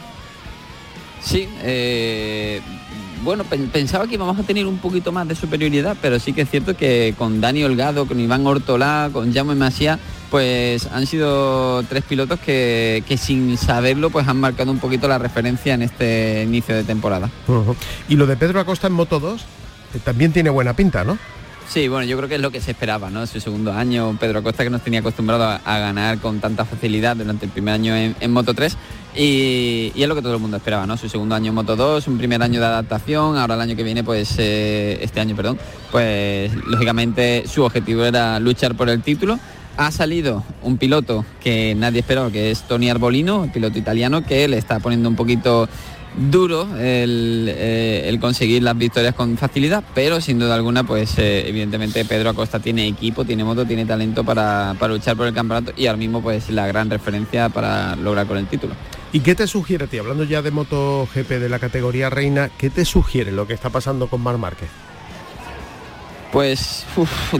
Sí, 1.22 1.48
bueno, 3.22 3.44
pensaba 3.44 4.06
que 4.06 4.14
íbamos 4.14 4.38
a 4.38 4.42
tener 4.42 4.66
un 4.66 4.78
poquito 4.78 5.12
más 5.12 5.28
de 5.28 5.34
superioridad, 5.34 5.96
pero 6.00 6.18
sí 6.18 6.32
que 6.32 6.42
es 6.42 6.50
cierto 6.50 6.74
que 6.74 7.14
con 7.18 7.40
Dani 7.40 7.64
Holgado, 7.64 8.06
con 8.06 8.18
Iván 8.18 8.46
Ortolá, 8.46 9.10
con 9.12 9.32
Jaume 9.32 9.54
Masía, 9.54 9.98
pues 10.30 10.86
han 10.86 11.06
sido 11.06 11.82
tres 11.82 12.04
pilotos 12.04 12.40
que, 12.40 13.04
sin 13.20 13.58
saberlo 13.58 14.10
pues 14.10 14.26
han 14.26 14.38
marcado 14.40 14.70
un 14.70 14.78
poquito 14.78 15.06
la 15.06 15.18
referencia 15.18 15.74
en 15.74 15.82
este 15.82 16.44
inicio 16.44 16.74
de 16.74 16.84
temporada. 16.84 17.28
Y 18.08 18.16
lo 18.16 18.26
de 18.26 18.36
Pedro 18.36 18.60
Acosta 18.60 18.86
en 18.86 18.94
Moto 18.94 19.20
2 19.20 19.40
eh, 19.40 19.98
también 20.02 20.32
tiene 20.32 20.48
buena 20.48 20.74
pinta, 20.74 21.04
¿no? 21.04 21.18
Sí, 21.70 21.86
bueno, 21.86 22.04
yo 22.04 22.16
creo 22.16 22.28
que 22.28 22.34
es 22.34 22.40
lo 22.40 22.50
que 22.50 22.60
se 22.60 22.72
esperaba, 22.72 23.10
¿no? 23.10 23.24
Su 23.28 23.38
segundo 23.38 23.72
año, 23.72 24.16
Pedro 24.18 24.40
Acosta 24.40 24.64
que 24.64 24.70
nos 24.70 24.82
tenía 24.82 24.98
acostumbrado 24.98 25.44
a, 25.44 25.78
ganar 25.78 26.18
con 26.18 26.40
tanta 26.40 26.64
facilidad 26.64 27.14
durante 27.14 27.46
el 27.46 27.52
primer 27.52 27.74
año 27.74 27.94
en, 27.94 28.30
Moto 28.32 28.54
3 28.54 28.76
y, 29.14 29.92
es 29.94 30.08
lo 30.08 30.16
que 30.16 30.20
todo 30.20 30.34
el 30.34 30.40
mundo 30.40 30.56
esperaba, 30.56 30.84
¿no? 30.84 30.96
Su 30.96 31.08
segundo 31.08 31.36
año 31.36 31.50
en 31.50 31.54
Moto 31.54 31.76
2, 31.76 32.08
un 32.08 32.18
primer 32.18 32.42
año 32.42 32.58
de 32.58 32.66
adaptación, 32.66 33.38
ahora 33.38 33.54
el 33.54 33.60
año 33.60 33.76
que 33.76 33.84
viene, 33.84 34.02
pues 34.02 34.34
eh, 34.38 34.98
este 35.00 35.20
año, 35.20 35.36
perdón, 35.36 35.60
pues 35.92 36.52
lógicamente 36.66 37.44
su 37.46 37.62
objetivo 37.62 38.04
era 38.04 38.40
luchar 38.40 38.74
por 38.74 38.88
el 38.88 39.00
título. 39.00 39.38
Ha 39.76 39.92
salido 39.92 40.42
un 40.62 40.76
piloto 40.76 41.24
que 41.40 41.76
nadie 41.76 42.00
esperaba, 42.00 42.32
que 42.32 42.50
es 42.50 42.62
Tony 42.62 42.90
Arbolino, 42.90 43.44
el 43.44 43.52
piloto 43.52 43.78
italiano, 43.78 44.26
que 44.26 44.48
le 44.48 44.58
está 44.58 44.80
poniendo 44.80 45.08
un 45.08 45.14
poquito 45.14 45.68
duro 46.16 46.68
eh, 46.76 48.04
el, 48.06 48.20
conseguir 48.20 48.62
las 48.62 48.76
victorias 48.76 49.14
con 49.14 49.36
facilidad, 49.36 49.84
pero 49.94 50.20
sin 50.20 50.38
duda 50.38 50.54
alguna, 50.54 50.84
pues 50.84 51.18
eh, 51.18 51.48
evidentemente 51.48 52.04
Pedro 52.04 52.30
Acosta 52.30 52.58
tiene 52.58 52.86
equipo, 52.86 53.24
tiene 53.24 53.44
moto, 53.44 53.64
tiene 53.64 53.86
talento 53.86 54.24
para, 54.24 54.74
luchar 54.88 55.16
por 55.16 55.26
el 55.26 55.34
campeonato 55.34 55.72
y 55.76 55.86
ahora 55.86 55.98
mismo 55.98 56.22
pues 56.22 56.50
la 56.50 56.66
gran 56.66 56.90
referencia 56.90 57.48
para 57.48 57.96
lograr 57.96 58.26
con 58.26 58.38
el 58.38 58.46
título. 58.46 58.74
¿Y 59.12 59.20
qué 59.20 59.34
te 59.34 59.46
sugiere, 59.46 59.86
ti, 59.86 59.98
hablando 59.98 60.24
ya 60.24 60.42
de 60.42 60.50
MotoGP 60.50 61.28
de 61.28 61.48
la 61.48 61.58
categoría 61.58 62.10
reina, 62.10 62.50
qué 62.58 62.70
te 62.70 62.84
sugiere 62.84 63.32
lo 63.32 63.46
que 63.46 63.54
está 63.54 63.70
pasando 63.70 64.08
con 64.08 64.20
Mar 64.20 64.38
Márquez? 64.38 64.68
Pues 66.32 66.86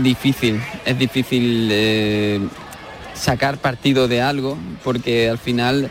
difícil, 0.00 0.60
es 0.84 0.98
difícil 0.98 1.68
eh, 1.70 2.40
sacar 3.14 3.58
partido 3.58 4.08
de 4.08 4.20
algo 4.20 4.58
porque 4.82 5.28
al 5.28 5.38
final 5.38 5.90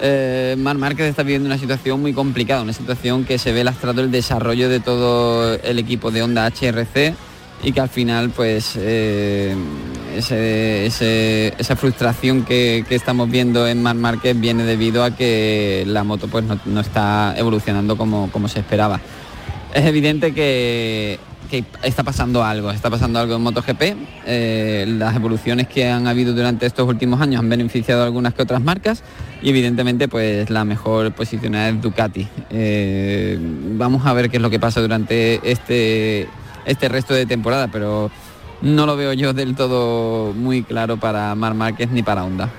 eh, 0.00 0.56
Mar 0.58 0.78
Márquez 0.78 1.06
está 1.06 1.22
viviendo 1.22 1.46
una 1.46 1.58
situación 1.58 2.00
muy 2.00 2.12
complicada, 2.12 2.62
una 2.62 2.72
situación 2.72 3.24
que 3.24 3.38
se 3.38 3.52
ve 3.52 3.64
lastrado 3.64 4.00
el 4.00 4.10
desarrollo 4.10 4.68
de 4.68 4.80
todo 4.80 5.54
el 5.54 5.78
equipo 5.78 6.10
de 6.10 6.22
Honda 6.22 6.46
HRC 6.46 7.14
y 7.62 7.72
que 7.72 7.80
al 7.80 7.88
final 7.88 8.30
pues 8.30 8.72
eh, 8.76 9.56
esa 10.16 11.76
frustración 11.76 12.44
que, 12.44 12.84
estamos 12.90 13.30
viendo 13.30 13.66
en 13.66 13.82
Mar 13.82 13.96
viene 14.36 14.64
debido 14.64 15.04
a 15.04 15.12
que 15.12 15.84
la 15.86 16.04
moto 16.04 16.28
pues 16.28 16.44
no, 16.64 16.80
está 16.80 17.34
evolucionando 17.36 17.96
como 17.96 18.48
se 18.48 18.60
esperaba. 18.60 19.00
Es 19.74 19.84
evidente 19.84 20.32
que 20.32 21.18
está 21.82 22.02
pasando 22.02 22.42
algo, 22.42 22.70
está 22.70 22.90
pasando 22.90 23.18
algo 23.18 23.36
en 23.36 23.42
MotoGP. 23.42 23.82
Eh, 24.26 24.84
las 24.88 25.14
evoluciones 25.14 25.68
que 25.68 25.88
han 25.88 26.06
habido 26.06 26.32
durante 26.32 26.66
estos 26.66 26.88
últimos 26.88 27.20
años 27.20 27.40
han 27.40 27.48
beneficiado 27.48 28.02
a 28.02 28.04
algunas 28.06 28.34
que 28.34 28.42
otras 28.42 28.62
marcas 28.62 29.02
y 29.42 29.50
evidentemente 29.50 30.08
pues 30.08 30.50
la 30.50 30.64
mejor 30.64 31.12
posicionada 31.12 31.68
es 31.68 31.80
Ducati. 31.80 32.26
Eh, 32.50 33.38
vamos 33.76 34.06
a 34.06 34.12
ver 34.12 34.30
qué 34.30 34.38
es 34.38 34.42
lo 34.42 34.50
que 34.50 34.58
pasa 34.58 34.80
durante 34.80 35.40
este, 35.48 36.28
este 36.64 36.88
resto 36.88 37.14
de 37.14 37.26
temporada, 37.26 37.68
pero 37.68 38.10
no 38.64 38.86
lo 38.86 38.96
veo 38.96 39.12
yo 39.12 39.34
del 39.34 39.54
todo 39.54 40.32
muy 40.32 40.62
claro 40.62 40.96
para 40.96 41.34
Mar 41.34 41.54
Márquez 41.54 41.90
ni 41.90 42.02
para 42.02 42.24
Honda. 42.24 42.50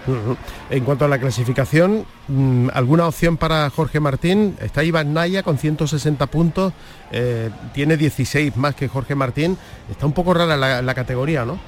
En 0.69 0.83
cuanto 0.83 1.05
a 1.05 1.07
la 1.07 1.19
clasificación, 1.19 2.05
mm, 2.27 2.69
¿alguna 2.73 3.07
opción 3.07 3.37
para 3.37 3.69
Jorge 3.71 3.99
Martín? 3.99 4.55
Está 4.61 4.83
Iván 4.83 5.13
Naya 5.13 5.41
con 5.41 5.57
160 5.57 6.27
puntos, 6.27 6.73
eh, 7.11 7.49
tiene 7.73 7.97
16 7.97 8.55
más 8.55 8.75
que 8.75 8.87
Jorge 8.87 9.15
Martín. 9.15 9.57
Está 9.89 10.05
un 10.05 10.13
poco 10.13 10.33
rara 10.33 10.55
la, 10.55 10.95
categoría, 10.95 11.43
¿no? 11.43 11.59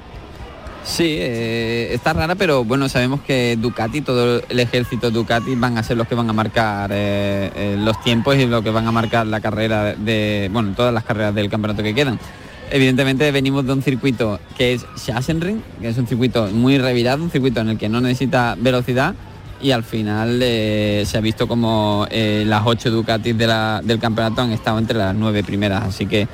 Sí, 0.84 1.18
eh, 1.20 1.90
está 1.92 2.14
rara, 2.14 2.36
pero 2.36 2.64
bueno, 2.64 2.88
sabemos 2.88 3.22
que 3.22 3.58
Ducati, 3.60 4.02
todo 4.02 4.42
el 4.48 4.60
ejército 4.60 5.12
Ducati 5.12 5.56
van 5.56 5.78
a 5.78 5.84
ser 5.84 5.98
los 5.98 6.08
que 6.08 6.16
van 6.16 6.30
a 6.30 6.34
marcar 6.34 6.92
eh, 6.94 7.76
los 7.80 8.02
tiempos 8.04 8.38
y 8.38 8.46
lo 8.46 8.62
que 8.62 8.70
van 8.70 8.88
a 8.88 8.92
marcar 8.92 9.28
la 9.28 9.42
carrera 9.42 9.96
de, 9.96 10.50
bueno, 10.54 10.74
todas 10.76 10.94
las 10.94 11.04
carreras 11.04 11.34
del 11.36 11.50
campeonato 11.50 11.84
que 11.84 11.94
quedan. 11.94 12.20
Evidentemente 12.70 13.32
venimos 13.32 13.66
de 13.66 13.74
un 13.74 13.82
circuito 13.82 14.40
que 14.58 14.74
es 14.74 14.86
Sachsenring, 14.96 15.64
que 15.80 15.88
es 15.88 15.98
un 15.98 16.06
circuito 16.06 16.48
muy 16.48 16.78
revirado, 16.78 17.24
un 17.24 17.32
circuito 17.32 17.62
en 17.62 17.70
el 17.70 17.78
que 17.78 17.88
no 17.88 18.02
necesita 18.02 18.56
velocidad 18.60 19.16
y 19.62 19.72
al 19.72 19.84
final 19.84 20.40
eh, 20.44 21.04
se 21.06 21.18
ha 21.18 21.22
visto 21.22 21.48
como 21.48 22.06
eh, 22.12 22.44
las 22.46 22.64
ocho 22.66 22.92
Ducatis 22.92 23.38
del 23.38 24.00
campeonato 24.00 24.42
han 24.42 24.52
estado 24.52 24.80
entre 24.80 24.98
las 24.98 25.16
nueve 25.16 25.44
primeras, 25.44 25.84
así 25.84 26.06
que 26.06 26.28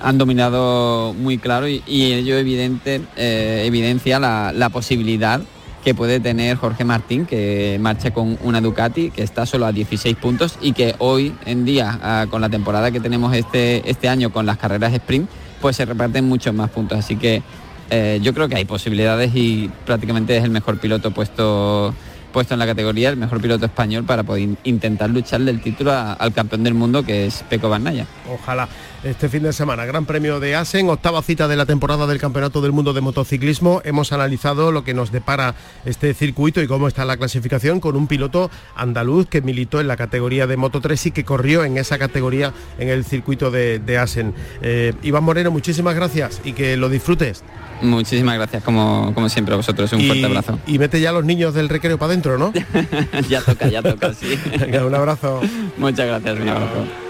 han 0.00 0.18
dominado 0.18 1.14
muy 1.14 1.38
claro 1.38 1.66
y, 1.66 1.82
ello 1.88 2.36
evidente, 2.36 3.00
eh, 3.16 3.64
evidencia 3.66 4.20
la, 4.20 4.68
posibilidad 4.70 5.40
que 5.82 5.94
puede 5.94 6.20
tener 6.20 6.56
Jorge 6.56 6.84
Martín, 6.84 7.24
que 7.24 7.78
marcha 7.80 8.12
con 8.12 8.38
una 8.42 8.60
Ducati, 8.60 9.10
que 9.10 9.22
está 9.22 9.46
solo 9.46 9.64
a 9.66 9.72
16 9.72 10.16
puntos 10.16 10.58
y 10.60 10.72
que 10.72 10.94
hoy 10.98 11.34
en 11.46 11.64
día, 11.64 11.98
ah, 12.02 12.26
con 12.28 12.42
la 12.42 12.48
temporada 12.48 12.90
que 12.90 13.00
tenemos 13.00 13.34
este, 13.34 13.88
este 13.88 14.08
año 14.08 14.30
con 14.30 14.44
las 14.44 14.58
carreras 14.58 14.92
sprint, 14.92 15.28
pues 15.60 15.76
se 15.76 15.84
reparten 15.84 16.24
muchos 16.24 16.54
más 16.54 16.70
puntos. 16.70 16.98
Así 16.98 17.16
que 17.16 17.42
eh, 17.90 18.18
yo 18.22 18.34
creo 18.34 18.48
que 18.48 18.56
hay 18.56 18.64
posibilidades 18.64 19.32
y 19.34 19.70
prácticamente 19.86 20.36
es 20.36 20.44
el 20.44 20.50
mejor 20.50 20.78
piloto 20.78 21.10
puesto 21.10 21.94
puesto 22.32 22.54
en 22.54 22.60
la 22.60 22.66
categoría, 22.66 23.08
el 23.08 23.16
mejor 23.16 23.40
piloto 23.40 23.64
español 23.66 24.04
para 24.04 24.22
poder 24.22 24.50
intentar 24.64 25.10
lucharle 25.10 25.50
el 25.50 25.62
título 25.62 25.92
al 25.92 26.32
campeón 26.32 26.62
del 26.62 26.74
mundo 26.74 27.02
que 27.02 27.26
es 27.26 27.42
Peco 27.48 27.68
Barnaya. 27.68 28.06
Ojalá 28.30 28.68
este 29.04 29.28
fin 29.28 29.42
de 29.42 29.52
semana. 29.52 29.84
Gran 29.84 30.06
premio 30.06 30.40
de 30.40 30.56
Asen, 30.56 30.88
octava 30.88 31.22
cita 31.22 31.48
de 31.48 31.56
la 31.56 31.66
temporada 31.66 32.06
del 32.06 32.18
Campeonato 32.18 32.60
del 32.60 32.72
Mundo 32.72 32.92
de 32.92 33.00
Motociclismo. 33.00 33.80
Hemos 33.84 34.12
analizado 34.12 34.72
lo 34.72 34.84
que 34.84 34.94
nos 34.94 35.12
depara 35.12 35.54
este 35.84 36.14
circuito 36.14 36.60
y 36.60 36.66
cómo 36.66 36.88
está 36.88 37.04
la 37.04 37.16
clasificación 37.16 37.80
con 37.80 37.96
un 37.96 38.06
piloto 38.06 38.50
andaluz 38.74 39.26
que 39.26 39.40
militó 39.40 39.80
en 39.80 39.88
la 39.88 39.96
categoría 39.96 40.46
de 40.46 40.56
Moto 40.56 40.80
3 40.80 41.06
y 41.06 41.10
que 41.10 41.24
corrió 41.24 41.64
en 41.64 41.78
esa 41.78 41.98
categoría 41.98 42.52
en 42.78 42.88
el 42.88 43.04
circuito 43.04 43.50
de, 43.50 43.98
Asen. 43.98 44.34
Eh, 44.62 44.94
Iván 45.02 45.24
Moreno, 45.24 45.50
muchísimas 45.50 45.94
gracias 45.94 46.40
y 46.44 46.52
que 46.52 46.76
lo 46.76 46.88
disfrutes. 46.88 47.44
Muchísimas 47.80 48.34
gracias, 48.34 48.62
como, 48.64 49.12
como 49.14 49.28
siempre, 49.28 49.54
a 49.54 49.56
vosotros. 49.56 49.92
Un 49.92 50.02
fuerte 50.02 50.26
abrazo. 50.26 50.58
Y 50.66 50.78
mete 50.78 51.00
ya 51.00 51.10
a 51.10 51.12
los 51.12 51.24
niños 51.24 51.54
del 51.54 51.68
recreo 51.68 51.98
para 51.98 52.12
adentro, 52.12 52.38
¿no? 52.38 52.52
ya 53.28 53.40
toca, 53.42 53.68
ya 53.68 53.82
toca, 53.82 54.12
sí. 54.14 54.38
un 54.84 54.94
abrazo. 54.94 55.40
Muchas 55.76 56.06
gracias, 56.06 56.40
un 56.40 56.48
abrazo. 56.48 57.07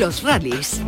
Los 0.00 0.22
rallies. 0.22 0.80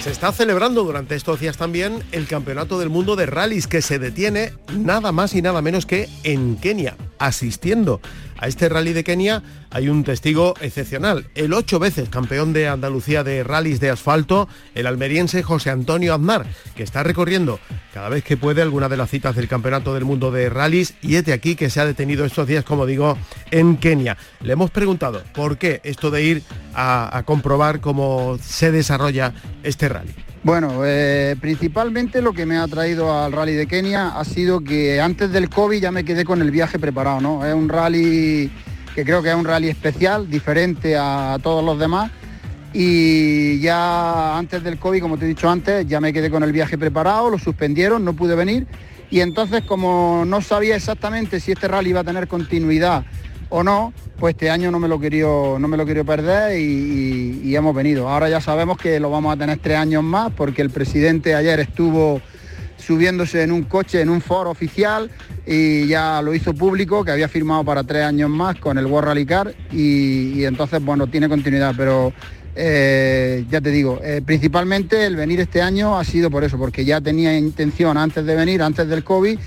Se 0.00 0.10
está 0.12 0.30
celebrando 0.30 0.84
durante 0.84 1.16
estos 1.16 1.40
días 1.40 1.56
también 1.56 2.04
el 2.12 2.28
Campeonato 2.28 2.78
del 2.78 2.88
Mundo 2.88 3.16
de 3.16 3.26
Rallys 3.26 3.66
que 3.66 3.82
se 3.82 3.98
detiene 3.98 4.52
nada 4.72 5.10
más 5.10 5.34
y 5.34 5.42
nada 5.42 5.60
menos 5.60 5.86
que 5.86 6.08
en 6.22 6.54
Kenia, 6.54 6.96
asistiendo 7.26 8.00
a 8.38 8.48
este 8.48 8.68
rally 8.68 8.92
de 8.92 9.04
Kenia 9.04 9.42
hay 9.70 9.88
un 9.88 10.02
testigo 10.02 10.54
excepcional, 10.60 11.28
el 11.36 11.52
ocho 11.52 11.78
veces 11.78 12.08
campeón 12.08 12.52
de 12.52 12.66
Andalucía 12.66 13.22
de 13.22 13.44
rallies 13.44 13.78
de 13.78 13.90
asfalto, 13.90 14.48
el 14.74 14.88
almeriense 14.88 15.44
José 15.44 15.70
Antonio 15.70 16.12
Aznar, 16.12 16.44
que 16.74 16.82
está 16.82 17.04
recorriendo 17.04 17.60
cada 17.94 18.08
vez 18.08 18.24
que 18.24 18.36
puede 18.36 18.60
alguna 18.60 18.88
de 18.88 18.96
las 18.96 19.10
citas 19.10 19.36
del 19.36 19.46
Campeonato 19.46 19.94
del 19.94 20.04
Mundo 20.04 20.32
de 20.32 20.50
Rallys 20.50 20.94
y 21.02 21.14
es 21.14 21.24
de 21.24 21.32
aquí 21.32 21.54
que 21.54 21.70
se 21.70 21.80
ha 21.80 21.86
detenido 21.86 22.24
estos 22.24 22.48
días, 22.48 22.64
como 22.64 22.84
digo, 22.84 23.16
en 23.52 23.76
Kenia. 23.76 24.16
Le 24.40 24.54
hemos 24.54 24.72
preguntado 24.72 25.22
por 25.32 25.56
qué 25.56 25.80
esto 25.84 26.10
de 26.10 26.24
ir 26.24 26.42
a 26.74 27.22
comprobar 27.24 27.80
cómo 27.80 28.38
se 28.42 28.72
desarrolla 28.72 29.32
este 29.62 29.88
rally. 29.88 30.14
Bueno, 30.44 30.80
eh, 30.84 31.36
principalmente 31.40 32.20
lo 32.20 32.32
que 32.32 32.46
me 32.46 32.58
ha 32.58 32.66
traído 32.66 33.16
al 33.16 33.30
rally 33.30 33.52
de 33.52 33.68
Kenia 33.68 34.08
ha 34.08 34.24
sido 34.24 34.60
que 34.60 35.00
antes 35.00 35.30
del 35.30 35.48
COVID 35.48 35.80
ya 35.80 35.92
me 35.92 36.04
quedé 36.04 36.24
con 36.24 36.42
el 36.42 36.50
viaje 36.50 36.80
preparado, 36.80 37.20
¿no? 37.20 37.46
Es 37.46 37.54
un 37.54 37.68
rally 37.68 38.50
que 38.92 39.04
creo 39.04 39.22
que 39.22 39.30
es 39.30 39.36
un 39.36 39.44
rally 39.44 39.68
especial, 39.68 40.28
diferente 40.28 40.96
a 40.98 41.38
todos 41.40 41.64
los 41.64 41.78
demás. 41.78 42.10
Y 42.72 43.60
ya 43.60 44.36
antes 44.36 44.64
del 44.64 44.78
COVID, 44.78 45.00
como 45.00 45.16
te 45.16 45.26
he 45.26 45.28
dicho 45.28 45.48
antes, 45.48 45.86
ya 45.86 46.00
me 46.00 46.12
quedé 46.12 46.28
con 46.28 46.42
el 46.42 46.50
viaje 46.50 46.76
preparado, 46.76 47.30
lo 47.30 47.38
suspendieron, 47.38 48.04
no 48.04 48.14
pude 48.14 48.34
venir. 48.34 48.66
Y 49.10 49.20
entonces 49.20 49.62
como 49.62 50.24
no 50.26 50.40
sabía 50.40 50.74
exactamente 50.74 51.38
si 51.38 51.52
este 51.52 51.68
rally 51.68 51.90
iba 51.90 52.00
a 52.00 52.04
tener 52.04 52.26
continuidad 52.26 53.04
o 53.52 53.62
no, 53.62 53.92
pues 54.18 54.34
este 54.34 54.50
año 54.50 54.70
no 54.70 54.78
me 54.78 54.88
lo 54.88 54.98
quería, 54.98 55.26
no 55.26 55.68
me 55.68 55.76
lo 55.76 55.84
quería 55.84 56.04
perder 56.04 56.58
y, 56.58 57.54
hemos 57.54 57.74
venido. 57.74 58.08
Ahora 58.08 58.30
ya 58.30 58.40
sabemos 58.40 58.78
que 58.78 58.98
lo 58.98 59.10
vamos 59.10 59.34
a 59.34 59.36
tener 59.36 59.58
tres 59.58 59.76
años 59.76 60.02
más 60.02 60.32
porque 60.32 60.62
el 60.62 60.70
presidente 60.70 61.34
ayer 61.34 61.60
estuvo 61.60 62.22
subiéndose 62.78 63.42
en 63.42 63.52
un 63.52 63.64
coche, 63.64 64.00
en 64.00 64.08
un 64.08 64.22
foro 64.22 64.48
oficial 64.48 65.10
y 65.46 65.86
ya 65.86 66.22
lo 66.22 66.34
hizo 66.34 66.54
público, 66.54 67.04
que 67.04 67.10
había 67.10 67.28
firmado 67.28 67.62
para 67.62 67.84
tres 67.84 68.04
años 68.04 68.30
más 68.30 68.56
con 68.58 68.78
el 68.78 68.86
World 68.86 69.08
Rally 69.08 69.26
Car 69.26 69.54
y, 69.70 70.44
entonces, 70.44 70.82
bueno, 70.82 71.06
tiene 71.08 71.28
continuidad, 71.28 71.74
pero 71.76 72.10
eh, 72.56 73.44
ya 73.50 73.60
te 73.60 73.70
digo, 73.70 74.00
eh, 74.02 74.22
principalmente 74.24 75.04
el 75.04 75.14
venir 75.14 75.40
este 75.40 75.60
año 75.60 75.98
ha 75.98 76.04
sido 76.04 76.30
por 76.30 76.42
eso, 76.42 76.56
porque 76.56 76.86
ya 76.86 77.02
tenía 77.02 77.36
intención 77.36 77.98
antes 77.98 78.24
de 78.24 78.34
venir, 78.34 78.62
antes 78.62 78.88
del 78.88 79.04
COVID, 79.04 79.38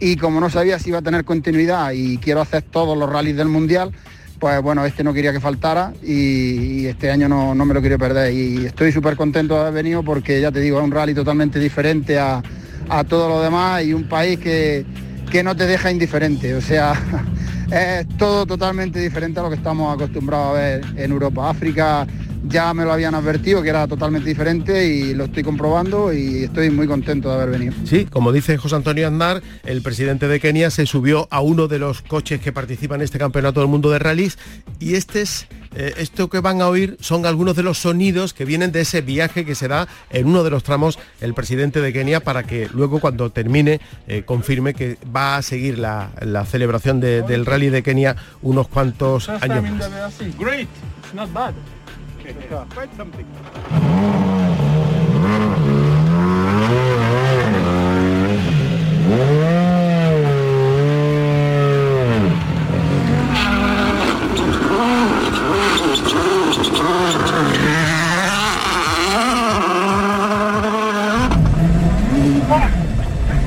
y 0.00 0.16
como 0.16 0.40
no 0.40 0.48
sabía 0.48 0.78
si 0.78 0.88
iba 0.88 0.98
a 0.98 1.02
tener 1.02 1.24
continuidad 1.24 1.92
y 1.92 2.16
quiero 2.18 2.40
hacer 2.40 2.62
todos 2.62 2.96
los 2.96 3.08
rallies 3.08 3.36
del 3.36 3.48
Mundial, 3.48 3.92
pues 4.38 4.60
bueno, 4.62 4.86
este 4.86 5.04
no 5.04 5.12
quería 5.12 5.32
que 5.32 5.40
faltara 5.40 5.92
y, 6.02 6.86
este 6.86 7.10
año 7.10 7.28
no, 7.28 7.54
me 7.54 7.74
lo 7.74 7.80
quiero 7.82 7.98
perder. 7.98 8.32
Y 8.32 8.64
estoy 8.64 8.90
súper 8.90 9.14
contento 9.14 9.54
de 9.54 9.60
haber 9.60 9.74
venido 9.74 10.02
porque 10.02 10.40
ya 10.40 10.50
te 10.50 10.60
digo, 10.60 10.78
es 10.78 10.84
un 10.84 10.90
rally 10.90 11.14
totalmente 11.14 11.60
diferente 11.60 12.18
a, 12.18 12.42
todo 13.08 13.28
lo 13.28 13.40
demás 13.40 13.84
y 13.84 13.92
un 13.92 14.08
país 14.08 14.40
que, 14.40 14.84
que 15.30 15.44
no 15.44 15.54
te 15.54 15.66
deja 15.66 15.92
indiferente. 15.92 16.54
O 16.54 16.60
sea, 16.60 16.94
es 17.70 18.08
todo 18.16 18.46
totalmente 18.46 18.98
diferente 18.98 19.38
a 19.38 19.42
lo 19.44 19.50
que 19.50 19.56
estamos 19.56 19.94
acostumbrados 19.94 20.48
a 20.48 20.52
ver 20.52 20.84
en 20.96 21.12
Europa. 21.12 21.50
África 21.50 22.06
ya 22.48 22.72
me 22.74 22.84
lo 22.84 22.92
habían 22.92 23.14
advertido 23.14 23.62
que 23.62 23.68
era 23.68 23.86
totalmente 23.86 24.28
diferente 24.28 24.86
y 24.86 25.14
lo 25.14 25.24
estoy 25.24 25.42
comprobando 25.42 26.12
y 26.12 26.44
estoy 26.44 26.70
muy 26.70 26.86
contento 26.86 27.28
de 27.28 27.34
haber 27.34 27.50
venido. 27.50 27.74
Sí, 27.84 28.06
como 28.06 28.32
dice 28.32 28.56
José 28.56 28.76
Antonio 28.76 29.06
Aznar, 29.06 29.42
el 29.64 29.82
presidente 29.82 30.28
de 30.28 30.40
Kenia 30.40 30.70
se 30.70 30.86
subió 30.86 31.28
a 31.30 31.40
uno 31.40 31.68
de 31.68 31.78
los 31.78 32.02
coches 32.02 32.40
que 32.40 32.52
participan 32.52 33.00
en 33.00 33.04
este 33.04 33.18
campeonato 33.18 33.60
del 33.60 33.68
mundo 33.68 33.90
de 33.90 33.98
rallies 33.98 34.38
y 34.78 34.94
este 34.94 35.22
es 35.22 35.46
eh, 35.74 35.94
esto 35.98 36.28
que 36.28 36.40
van 36.40 36.62
a 36.62 36.68
oír 36.68 36.96
son 37.00 37.26
algunos 37.26 37.54
de 37.54 37.62
los 37.62 37.78
sonidos 37.78 38.34
que 38.34 38.44
vienen 38.44 38.72
de 38.72 38.80
ese 38.80 39.02
viaje 39.02 39.44
que 39.44 39.54
se 39.54 39.68
da 39.68 39.86
en 40.10 40.26
uno 40.26 40.42
de 40.42 40.50
los 40.50 40.64
tramos 40.64 40.98
el 41.20 41.32
presidente 41.32 41.80
de 41.80 41.92
Kenia 41.92 42.20
para 42.20 42.42
que 42.42 42.68
luego 42.72 42.98
cuando 43.00 43.30
termine 43.30 43.80
eh, 44.08 44.22
confirme 44.24 44.74
que 44.74 44.98
va 45.14 45.36
a 45.36 45.42
seguir 45.42 45.78
la, 45.78 46.10
celebración 46.46 47.00
del 47.00 47.46
rally 47.46 47.68
de 47.68 47.82
Kenia 47.82 48.16
unos 48.42 48.66
cuantos 48.68 49.28
años 49.28 49.62
más. 51.32 51.54
Quite 52.70 52.94
something. 52.94 53.26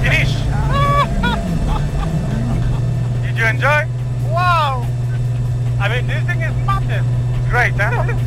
Finish. 0.04 0.34
Did 3.22 3.38
you 3.38 3.46
enjoy? 3.46 3.88
Wow. 4.30 4.86
I 5.80 5.88
mean, 5.88 6.06
this 6.08 6.26
thing 6.26 6.42
is 6.42 6.54
massive. 6.66 7.06
Great, 7.50 7.74
huh? 7.76 8.23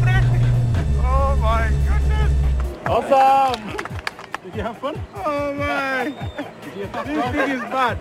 You 4.57 4.63
have 4.63 4.79
fun? 4.79 4.95
Oh 5.15 5.53
my! 5.55 6.13
This 6.77 7.33
thing 7.33 7.53
is 7.53 7.61
bad. 7.71 7.99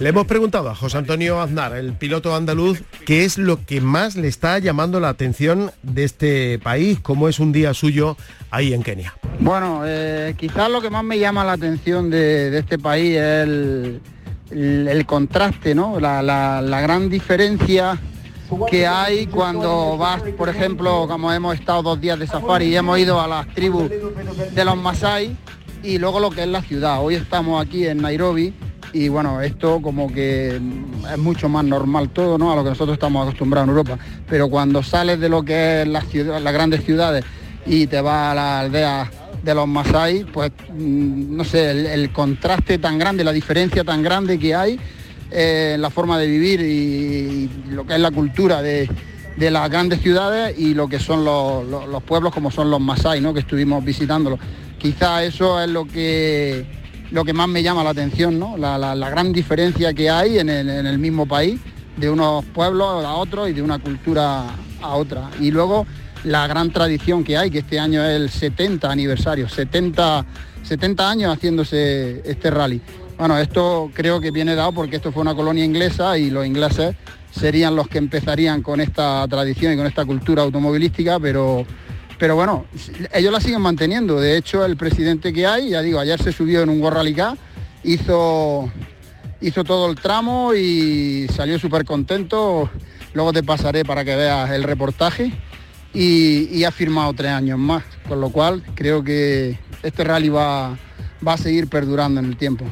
Le 0.00 0.08
hemos 0.08 0.26
preguntado 0.26 0.68
a 0.68 0.74
José 0.74 0.98
Antonio 0.98 1.40
Aznar, 1.40 1.74
el 1.76 1.94
piloto 1.94 2.34
andaluz, 2.34 2.82
qué 3.06 3.24
es 3.24 3.38
lo 3.38 3.64
que 3.64 3.80
más 3.80 4.16
le 4.16 4.28
está 4.28 4.58
llamando 4.58 5.00
la 5.00 5.08
atención 5.08 5.70
de 5.82 6.04
este 6.04 6.58
país, 6.58 6.98
cómo 7.00 7.28
es 7.28 7.38
un 7.38 7.52
día 7.52 7.72
suyo 7.72 8.18
ahí 8.50 8.74
en 8.74 8.82
Kenia. 8.82 9.14
Bueno, 9.40 9.82
eh, 9.86 10.34
quizás 10.36 10.70
lo 10.70 10.82
que 10.82 10.90
más 10.90 11.04
me 11.04 11.18
llama 11.18 11.42
la 11.44 11.52
atención 11.52 12.10
de, 12.10 12.56
este 12.58 12.78
país 12.78 13.16
es 13.16 13.48
el, 14.50 15.06
contraste, 15.06 15.74
¿no? 15.74 16.00
La, 16.00 16.20
la 16.22 16.80
gran 16.82 17.08
diferencia 17.08 17.98
que 18.70 18.86
hay 18.86 19.26
cuando 19.26 19.96
vas, 19.96 20.22
por 20.36 20.48
ejemplo, 20.48 21.06
como 21.08 21.32
hemos 21.32 21.54
estado 21.54 21.82
dos 21.82 22.00
días 22.00 22.18
de 22.18 22.26
safari 22.26 22.66
y 22.66 22.76
hemos 22.76 22.98
ido 22.98 23.20
a 23.20 23.26
las 23.26 23.46
tribus 23.48 23.90
de 24.54 24.64
los 24.64 24.76
Masai 24.76 25.36
y 25.82 25.98
luego 25.98 26.20
lo 26.20 26.30
que 26.30 26.42
es 26.42 26.48
la 26.48 26.62
ciudad. 26.62 27.02
Hoy 27.02 27.14
estamos 27.14 27.64
aquí 27.64 27.86
en 27.86 28.02
Nairobi 28.02 28.54
y 28.92 29.08
bueno, 29.08 29.40
esto 29.40 29.80
como 29.82 30.12
que 30.12 30.56
es 30.56 31.18
mucho 31.18 31.48
más 31.48 31.64
normal 31.64 32.10
todo, 32.10 32.38
¿no? 32.38 32.52
A 32.52 32.56
lo 32.56 32.64
que 32.64 32.70
nosotros 32.70 32.94
estamos 32.94 33.26
acostumbrados 33.26 33.68
en 33.68 33.76
Europa. 33.76 33.98
Pero 34.28 34.48
cuando 34.48 34.82
sales 34.82 35.20
de 35.20 35.28
lo 35.28 35.42
que 35.42 35.82
es 35.82 35.88
las, 35.88 36.12
las 36.14 36.52
grandes 36.52 36.84
ciudades 36.84 37.24
y 37.66 37.86
te 37.86 38.00
vas 38.00 38.32
a 38.32 38.34
la 38.34 38.60
aldea 38.60 39.10
de 39.42 39.54
los 39.54 39.68
Masai, 39.68 40.24
pues 40.24 40.50
mm, 40.72 41.36
no 41.36 41.44
sé, 41.44 41.94
el 41.94 42.12
contraste 42.12 42.78
tan 42.78 42.98
grande, 42.98 43.22
la 43.22 43.32
diferencia 43.32 43.84
tan 43.84 44.02
grande 44.02 44.38
que 44.38 44.54
hay 44.54 44.78
eh, 45.30 45.76
la 45.78 45.90
forma 45.90 46.18
de 46.18 46.26
vivir 46.26 46.60
y, 46.60 47.50
lo 47.70 47.84
que 47.84 47.94
es 47.94 48.00
la 48.00 48.10
cultura 48.10 48.62
de, 48.62 48.88
las 49.36 49.68
grandes 49.70 50.00
ciudades 50.00 50.58
y 50.58 50.74
lo 50.74 50.88
que 50.88 50.98
son 50.98 51.24
los, 51.24 52.02
pueblos 52.04 52.32
como 52.32 52.50
son 52.50 52.70
los 52.70 52.80
Masai, 52.80 53.20
¿no? 53.20 53.34
que 53.34 53.40
estuvimos 53.40 53.84
visitándolos. 53.84 54.38
Quizá 54.78 55.24
eso 55.24 55.60
es 55.60 55.68
lo 55.68 55.84
que, 55.84 56.64
lo 57.10 57.24
que 57.24 57.32
más 57.32 57.48
me 57.48 57.62
llama 57.62 57.82
la 57.82 57.90
atención, 57.90 58.38
¿no? 58.38 58.56
la, 58.56 58.94
gran 59.10 59.32
diferencia 59.32 59.92
que 59.94 60.08
hay 60.08 60.38
en 60.38 60.48
el, 60.48 60.98
mismo 60.98 61.26
país, 61.26 61.60
de 61.96 62.08
unos 62.10 62.44
pueblos 62.46 63.04
a 63.04 63.14
otros 63.14 63.48
y 63.48 63.52
de 63.52 63.62
una 63.62 63.78
cultura 63.78 64.46
a 64.80 64.94
otra. 64.94 65.30
Y 65.40 65.50
luego 65.50 65.86
la 66.24 66.46
gran 66.46 66.70
tradición 66.70 67.24
que 67.24 67.36
hay, 67.36 67.50
que 67.50 67.58
este 67.58 67.78
año 67.78 68.04
es 68.04 68.16
el 68.16 68.30
70 68.30 68.90
aniversario, 68.90 69.48
70, 69.48 70.24
70 70.62 71.10
años 71.10 71.34
haciéndose 71.34 72.22
este 72.24 72.50
rally. 72.50 72.80
Bueno, 73.18 73.38
esto 73.38 73.90
creo 73.94 74.20
que 74.20 74.30
viene 74.30 74.54
dado 74.54 74.72
porque 74.72 74.96
esto 74.96 75.10
fue 75.10 75.22
una 75.22 75.34
colonia 75.34 75.64
inglesa 75.64 76.18
y 76.18 76.28
los 76.28 76.46
ingleses 76.46 76.94
serían 77.30 77.74
los 77.74 77.88
que 77.88 77.96
empezarían 77.96 78.62
con 78.62 78.78
esta 78.78 79.26
tradición 79.26 79.72
y 79.72 79.76
con 79.76 79.86
esta 79.86 80.04
cultura 80.04 80.42
automovilística, 80.42 81.18
pero, 81.18 81.64
pero 82.18 82.36
bueno, 82.36 82.66
ellos 83.14 83.32
la 83.32 83.40
siguen 83.40 83.62
manteniendo. 83.62 84.20
De 84.20 84.36
hecho, 84.36 84.66
el 84.66 84.76
presidente 84.76 85.32
que 85.32 85.46
hay, 85.46 85.70
ya 85.70 85.80
digo, 85.80 85.98
ayer 85.98 86.22
se 86.22 86.30
subió 86.30 86.60
en 86.60 86.68
un 86.68 86.90
Rally 86.90 87.16
hizo, 87.84 88.70
hizo 89.40 89.64
todo 89.64 89.90
el 89.90 89.96
tramo 89.96 90.52
y 90.52 91.26
salió 91.34 91.58
súper 91.58 91.86
contento. 91.86 92.68
Luego 93.14 93.32
te 93.32 93.42
pasaré 93.42 93.82
para 93.86 94.04
que 94.04 94.14
veas 94.14 94.50
el 94.50 94.62
reportaje 94.62 95.32
y, 95.94 96.48
y 96.52 96.64
ha 96.64 96.70
firmado 96.70 97.14
tres 97.14 97.32
años 97.32 97.58
más, 97.58 97.82
con 98.06 98.20
lo 98.20 98.28
cual 98.28 98.62
creo 98.74 99.02
que 99.02 99.58
este 99.82 100.04
rally 100.04 100.28
va, 100.28 100.76
va 101.26 101.32
a 101.32 101.38
seguir 101.38 101.68
perdurando 101.68 102.20
en 102.20 102.26
el 102.26 102.36
tiempo. 102.36 102.66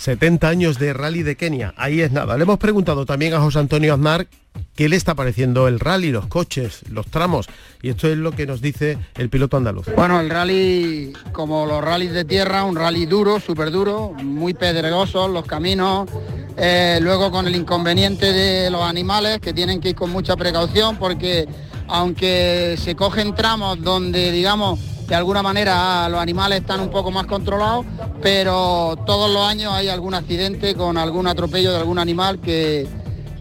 70 0.00 0.48
años 0.48 0.78
de 0.78 0.94
rally 0.94 1.22
de 1.22 1.36
Kenia. 1.36 1.74
Ahí 1.76 2.00
es 2.00 2.10
nada. 2.10 2.38
Le 2.38 2.44
hemos 2.44 2.58
preguntado 2.58 3.04
también 3.04 3.34
a 3.34 3.40
José 3.40 3.58
Antonio 3.58 3.92
Aznar 3.92 4.26
qué 4.74 4.88
le 4.88 4.96
está 4.96 5.14
pareciendo 5.14 5.68
el 5.68 5.78
rally, 5.78 6.10
los 6.10 6.26
coches, 6.26 6.80
los 6.90 7.06
tramos. 7.06 7.48
Y 7.82 7.90
esto 7.90 8.08
es 8.08 8.16
lo 8.16 8.32
que 8.32 8.46
nos 8.46 8.62
dice 8.62 8.96
el 9.16 9.28
piloto 9.28 9.58
andaluz. 9.58 9.88
Bueno, 9.94 10.18
el 10.18 10.30
rally, 10.30 11.12
como 11.32 11.66
los 11.66 11.84
rallies 11.84 12.12
de 12.12 12.24
tierra, 12.24 12.64
un 12.64 12.76
rally 12.76 13.04
duro, 13.04 13.40
súper 13.40 13.70
duro, 13.70 14.14
muy 14.22 14.54
pedregosos 14.54 15.30
los 15.30 15.44
caminos. 15.44 16.08
Eh, 16.56 16.98
luego 17.02 17.30
con 17.30 17.46
el 17.46 17.54
inconveniente 17.54 18.32
de 18.32 18.70
los 18.70 18.82
animales 18.82 19.38
que 19.38 19.52
tienen 19.52 19.80
que 19.82 19.90
ir 19.90 19.96
con 19.96 20.10
mucha 20.10 20.34
precaución 20.34 20.96
porque 20.96 21.46
aunque 21.88 22.76
se 22.78 22.94
cogen 22.96 23.34
tramos 23.34 23.82
donde 23.82 24.32
digamos 24.32 24.80
de 25.10 25.16
alguna 25.16 25.42
manera 25.42 26.08
los 26.08 26.20
animales 26.20 26.60
están 26.60 26.78
un 26.78 26.88
poco 26.88 27.10
más 27.10 27.26
controlados, 27.26 27.84
pero 28.22 28.96
todos 29.04 29.28
los 29.28 29.44
años 29.44 29.72
hay 29.72 29.88
algún 29.88 30.14
accidente 30.14 30.76
con 30.76 30.96
algún 30.96 31.26
atropello 31.26 31.72
de 31.72 31.78
algún 31.78 31.98
animal 31.98 32.38
que, 32.38 32.86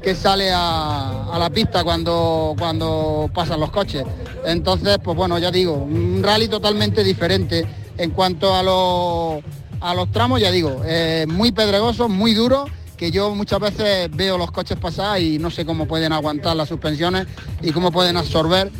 que 0.01 0.15
sale 0.15 0.49
a, 0.51 1.37
la 1.37 1.51
pista 1.51 1.83
cuando, 1.83 2.55
cuando 2.57 3.29
pasan 3.35 3.59
los 3.59 3.69
coches. 3.69 4.03
Entonces, 4.45 4.97
pues 5.03 5.15
bueno, 5.15 5.37
ya 5.37 5.51
digo, 5.51 5.73
un 5.73 6.23
rally 6.23 6.47
totalmente 6.47 7.03
diferente 7.03 7.67
en 7.99 8.09
cuanto 8.09 8.55
a 8.55 8.63
los, 8.63 9.43
a 9.79 9.93
los 9.93 10.11
tramos, 10.11 10.41
ya 10.41 10.49
digo, 10.49 10.81
eh, 10.85 11.27
muy 11.29 11.51
pedregoso, 11.51 12.09
muy 12.09 12.33
duro 12.33 12.65
que 12.97 13.11
yo 13.11 13.35
muchas 13.35 13.59
veces 13.59 14.09
veo 14.11 14.39
los 14.39 14.51
coches 14.51 14.77
pasar 14.77 15.21
y 15.21 15.37
no 15.37 15.51
sé 15.51 15.67
cómo 15.67 15.87
pueden 15.87 16.13
aguantar 16.13 16.55
las 16.55 16.67
suspensiones 16.67 17.27
y 17.61 17.71
cómo 17.71 17.91
pueden 17.91 18.17
absorber 18.17 18.71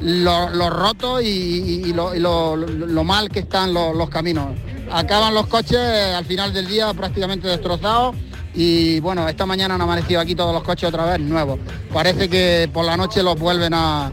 lo, 0.00 0.70
roto 0.70 1.20
y, 1.20 1.92
lo, 1.92 3.04
mal 3.04 3.28
que 3.28 3.40
están 3.40 3.72
los, 3.72 4.08
caminos. 4.10 4.56
Acaban 4.90 5.34
los 5.34 5.46
coches 5.46 5.78
al 5.78 6.24
final 6.24 6.52
del 6.52 6.66
día 6.66 6.92
prácticamente 6.94 7.48
destrozados 7.48 8.16
y 8.54 9.00
bueno, 9.00 9.28
esta 9.28 9.46
mañana 9.46 9.74
han 9.74 9.80
amanecido 9.80 10.20
aquí 10.20 10.34
todos 10.34 10.54
los 10.54 10.62
coches 10.62 10.88
otra 10.88 11.04
vez 11.04 11.20
nuevos. 11.20 11.58
Parece 11.92 12.28
que 12.28 12.68
por 12.72 12.84
la 12.84 12.96
noche 12.96 13.22
los 13.22 13.38
vuelven 13.38 13.74
a, 13.74 14.12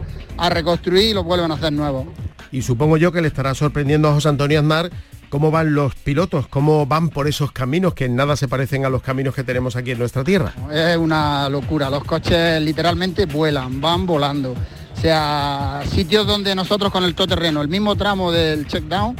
reconstruir 0.50 1.10
y 1.10 1.14
los 1.14 1.24
vuelven 1.24 1.50
a 1.50 1.54
hacer 1.54 1.72
nuevos. 1.72 2.06
Y 2.52 2.62
supongo 2.62 2.96
yo 2.96 3.10
que 3.10 3.20
le 3.20 3.28
estará 3.28 3.54
sorprendiendo 3.54 4.08
a 4.08 4.12
José 4.12 4.28
Antonio 4.28 4.60
Aznar 4.60 4.90
cómo 5.28 5.50
van 5.50 5.74
los 5.74 5.94
pilotos, 5.94 6.46
cómo 6.46 6.86
van 6.86 7.08
por 7.08 7.26
esos 7.26 7.52
caminos 7.52 7.94
que 7.94 8.04
en 8.04 8.14
nada 8.14 8.36
se 8.36 8.48
parecen 8.48 8.84
a 8.84 8.88
los 8.88 9.02
caminos 9.02 9.34
que 9.34 9.42
tenemos 9.42 9.76
aquí 9.76 9.90
en 9.90 9.98
nuestra 9.98 10.22
tierra. 10.22 10.52
Es 10.72 10.96
una 10.96 11.48
locura, 11.48 11.90
los 11.90 12.04
coches 12.04 12.60
literalmente 12.62 13.26
vuelan, 13.26 13.80
van 13.80 14.06
volando. 14.06 14.54
O 14.96 15.00
sea, 15.00 15.82
sitios 15.90 16.26
donde 16.26 16.54
nosotros 16.54 16.90
con 16.90 17.04
el 17.04 17.14
todoterreno, 17.14 17.60
el 17.60 17.68
mismo 17.68 17.96
tramo 17.96 18.32
del 18.32 18.66
check 18.66 18.84
down, 18.84 19.14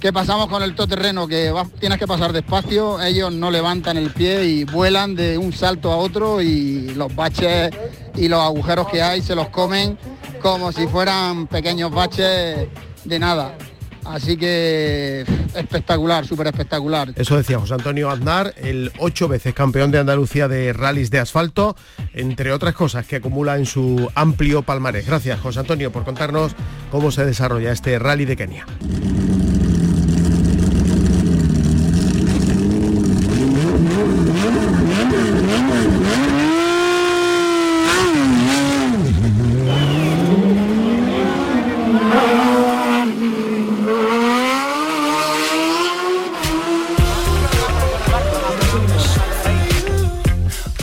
que 0.00 0.12
pasamos 0.12 0.48
con 0.48 0.62
el 0.62 0.74
todoterreno, 0.74 1.28
que 1.28 1.52
tienes 1.78 1.98
que 1.98 2.06
pasar 2.06 2.32
despacio, 2.32 3.00
ellos 3.00 3.32
no 3.32 3.50
levantan 3.50 3.96
el 3.98 4.10
pie 4.10 4.44
y 4.46 4.64
vuelan 4.64 5.14
de 5.14 5.38
un 5.38 5.52
salto 5.52 5.92
a 5.92 5.96
otro 5.96 6.40
y 6.40 6.94
los 6.94 7.14
baches 7.14 7.70
y 8.16 8.26
los 8.26 8.40
agujeros 8.40 8.88
que 8.88 9.02
hay 9.02 9.22
se 9.22 9.34
los 9.36 9.48
comen 9.48 9.98
como 10.40 10.72
si 10.72 10.88
fueran 10.88 11.46
pequeños 11.46 11.92
baches 11.92 12.68
de 13.04 13.18
nada. 13.18 13.54
Así 14.04 14.36
que 14.36 15.24
espectacular, 15.54 16.26
súper 16.26 16.48
espectacular. 16.48 17.12
Eso 17.16 17.36
decía 17.36 17.58
José 17.58 17.74
Antonio 17.74 18.10
Aznar, 18.10 18.54
el 18.56 18.92
ocho 18.98 19.28
veces 19.28 19.54
campeón 19.54 19.90
de 19.90 19.98
Andalucía 19.98 20.48
de 20.48 20.72
rallies 20.72 21.10
de 21.10 21.20
asfalto, 21.20 21.76
entre 22.12 22.52
otras 22.52 22.74
cosas 22.74 23.06
que 23.06 23.16
acumula 23.16 23.56
en 23.56 23.66
su 23.66 24.10
amplio 24.14 24.62
palmarés. 24.62 25.06
Gracias 25.06 25.40
José 25.40 25.60
Antonio 25.60 25.92
por 25.92 26.04
contarnos 26.04 26.52
cómo 26.90 27.10
se 27.10 27.24
desarrolla 27.24 27.72
este 27.72 27.98
rally 27.98 28.24
de 28.24 28.36
Kenia. 28.36 28.66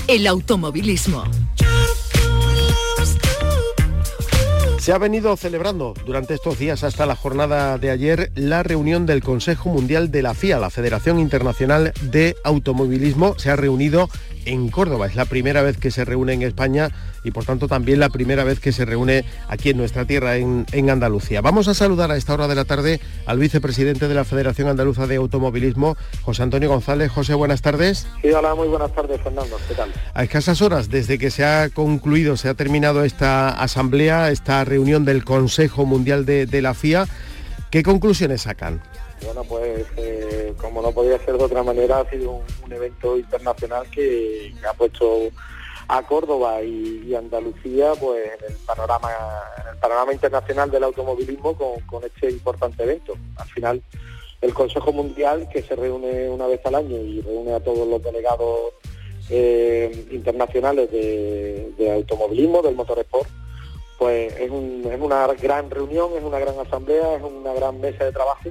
El 0.10 0.26
automovilismo. 0.26 1.24
Se 4.80 4.91
ha 4.91 4.98
venido 4.98 5.38
celebrando 5.38 5.93
durante 6.04 6.34
estos 6.34 6.58
días 6.58 6.84
hasta 6.84 7.06
la 7.06 7.15
jornada 7.15 7.78
de 7.78 7.91
ayer 7.91 8.32
la 8.34 8.63
reunión 8.63 9.06
del 9.06 9.22
Consejo 9.22 9.69
Mundial 9.69 10.10
de 10.10 10.24
la 10.24 10.34
FIA, 10.34 10.58
la 10.58 10.72
Federación 10.72 11.19
Internacional 11.19 11.93
de 12.02 12.36
Automovilismo. 12.43 13.36
Se 13.38 13.52
ha 13.52 13.56
reunido 13.56 14.10
en 14.45 14.69
Córdoba. 14.69 15.08
Es 15.08 15.15
la 15.15 15.25
primera 15.25 15.62
vez 15.62 15.78
que 15.78 15.91
se 15.91 16.06
reúne 16.06 16.34
en 16.34 16.41
España 16.41 16.89
y 17.23 17.32
por 17.32 17.45
tanto 17.45 17.67
también 17.67 17.99
la 17.99 18.10
primera 18.10 18.43
vez 18.43 18.60
que 18.60 18.71
se 18.71 18.86
reúne 18.86 19.25
aquí 19.47 19.69
en 19.69 19.78
nuestra 19.78 20.06
tierra, 20.06 20.38
en, 20.38 20.65
Andalucía. 20.89 21.41
Vamos 21.41 21.67
a 21.67 21.73
saludar 21.73 22.10
a 22.12 22.17
esta 22.17 22.34
hora 22.34 22.47
de 22.47 22.56
la 22.56 22.65
tarde 22.65 22.99
al 23.25 23.38
vicepresidente 23.38 24.08
de 24.08 24.15
la 24.15 24.23
Federación 24.23 24.67
Andaluza 24.67 25.06
de 25.06 25.17
Automovilismo, 25.17 25.97
José 26.23 26.43
Antonio 26.43 26.69
González. 26.69 27.12
José, 27.12 27.36
buenas 27.36 27.62
tardes. 27.62 28.08
Sí, 28.21 28.30
hola, 28.32 28.56
muy 28.56 28.67
buenas 28.67 28.91
tardes, 28.93 29.21
Fernando. 29.21 29.58
¿Qué 29.67 29.75
tal? 29.75 29.91
A 30.13 30.23
escasas 30.23 30.62
horas 30.62 30.89
desde 30.89 31.19
que 31.19 31.30
se 31.30 31.45
ha 31.45 31.69
concluido, 31.69 32.38
se 32.38 32.49
ha 32.49 32.56
terminado 32.56 33.04
esta 33.04 33.49
asamblea, 33.49 34.32
esta 34.32 34.65
reunión 34.65 35.06
del 35.06 35.23
Consejo 35.23 35.86
Mundial 35.86 36.25
de, 36.25 36.45
de 36.45 36.62
la 36.62 36.73
FIA, 36.73 37.06
¿qué 37.69 37.84
conclusiones 37.84 38.41
sacan? 38.41 38.82
Bueno, 39.23 39.43
pues 39.43 39.86
eh, 39.97 40.53
como 40.62 40.82
no 40.82 40.91
podía 40.91 41.19
ser 41.19 41.38
de 41.38 41.43
otra 41.43 41.63
manera, 41.63 41.99
ha 41.99 42.10
sido 42.10 42.41
un, 42.63 42.71
evento 42.71 43.17
internacional 43.17 43.89
que, 43.89 44.53
ha 44.67 44.73
puesto 44.73 45.29
a 45.88 46.03
Córdoba 46.03 46.62
y, 46.62 47.13
Andalucía 47.15 47.93
pues 47.99 48.29
en 48.39 48.51
el 48.51 48.58
panorama 48.65 49.10
en 49.62 49.73
el 49.73 49.77
panorama 49.77 50.13
internacional 50.13 50.69
del 50.71 50.84
automovilismo 50.84 51.58
con, 51.58 52.03
este 52.03 52.32
importante 52.32 52.84
evento. 52.84 53.15
Al 53.38 53.47
final 53.47 53.84
el 54.41 54.53
Consejo 54.53 54.93
Mundial 54.93 55.49
que 55.49 55.63
se 55.63 55.75
reúne 55.75 56.29
una 56.29 56.47
vez 56.47 56.62
al 56.65 56.75
año 56.75 56.97
y 56.97 57.21
reúne 57.21 57.53
a 57.53 57.60
todos 57.60 57.88
los 57.88 58.01
delegados 58.01 58.73
eh, 59.29 60.08
internacionales 60.12 60.89
de, 60.91 61.91
automovilismo, 61.93 62.62
del 62.62 62.75
motorsport, 62.75 63.29
pues 63.97 64.32
es, 64.34 64.51
es 64.51 65.01
una 65.01 65.27
gran 65.34 65.69
reunión, 65.69 66.12
es 66.15 66.23
una 66.23 66.39
gran 66.39 66.58
asamblea, 66.60 67.15
es 67.15 67.21
una 67.21 67.53
gran 67.53 67.82
mesa 67.82 68.05
de 68.05 68.13
trabajo 68.13 68.49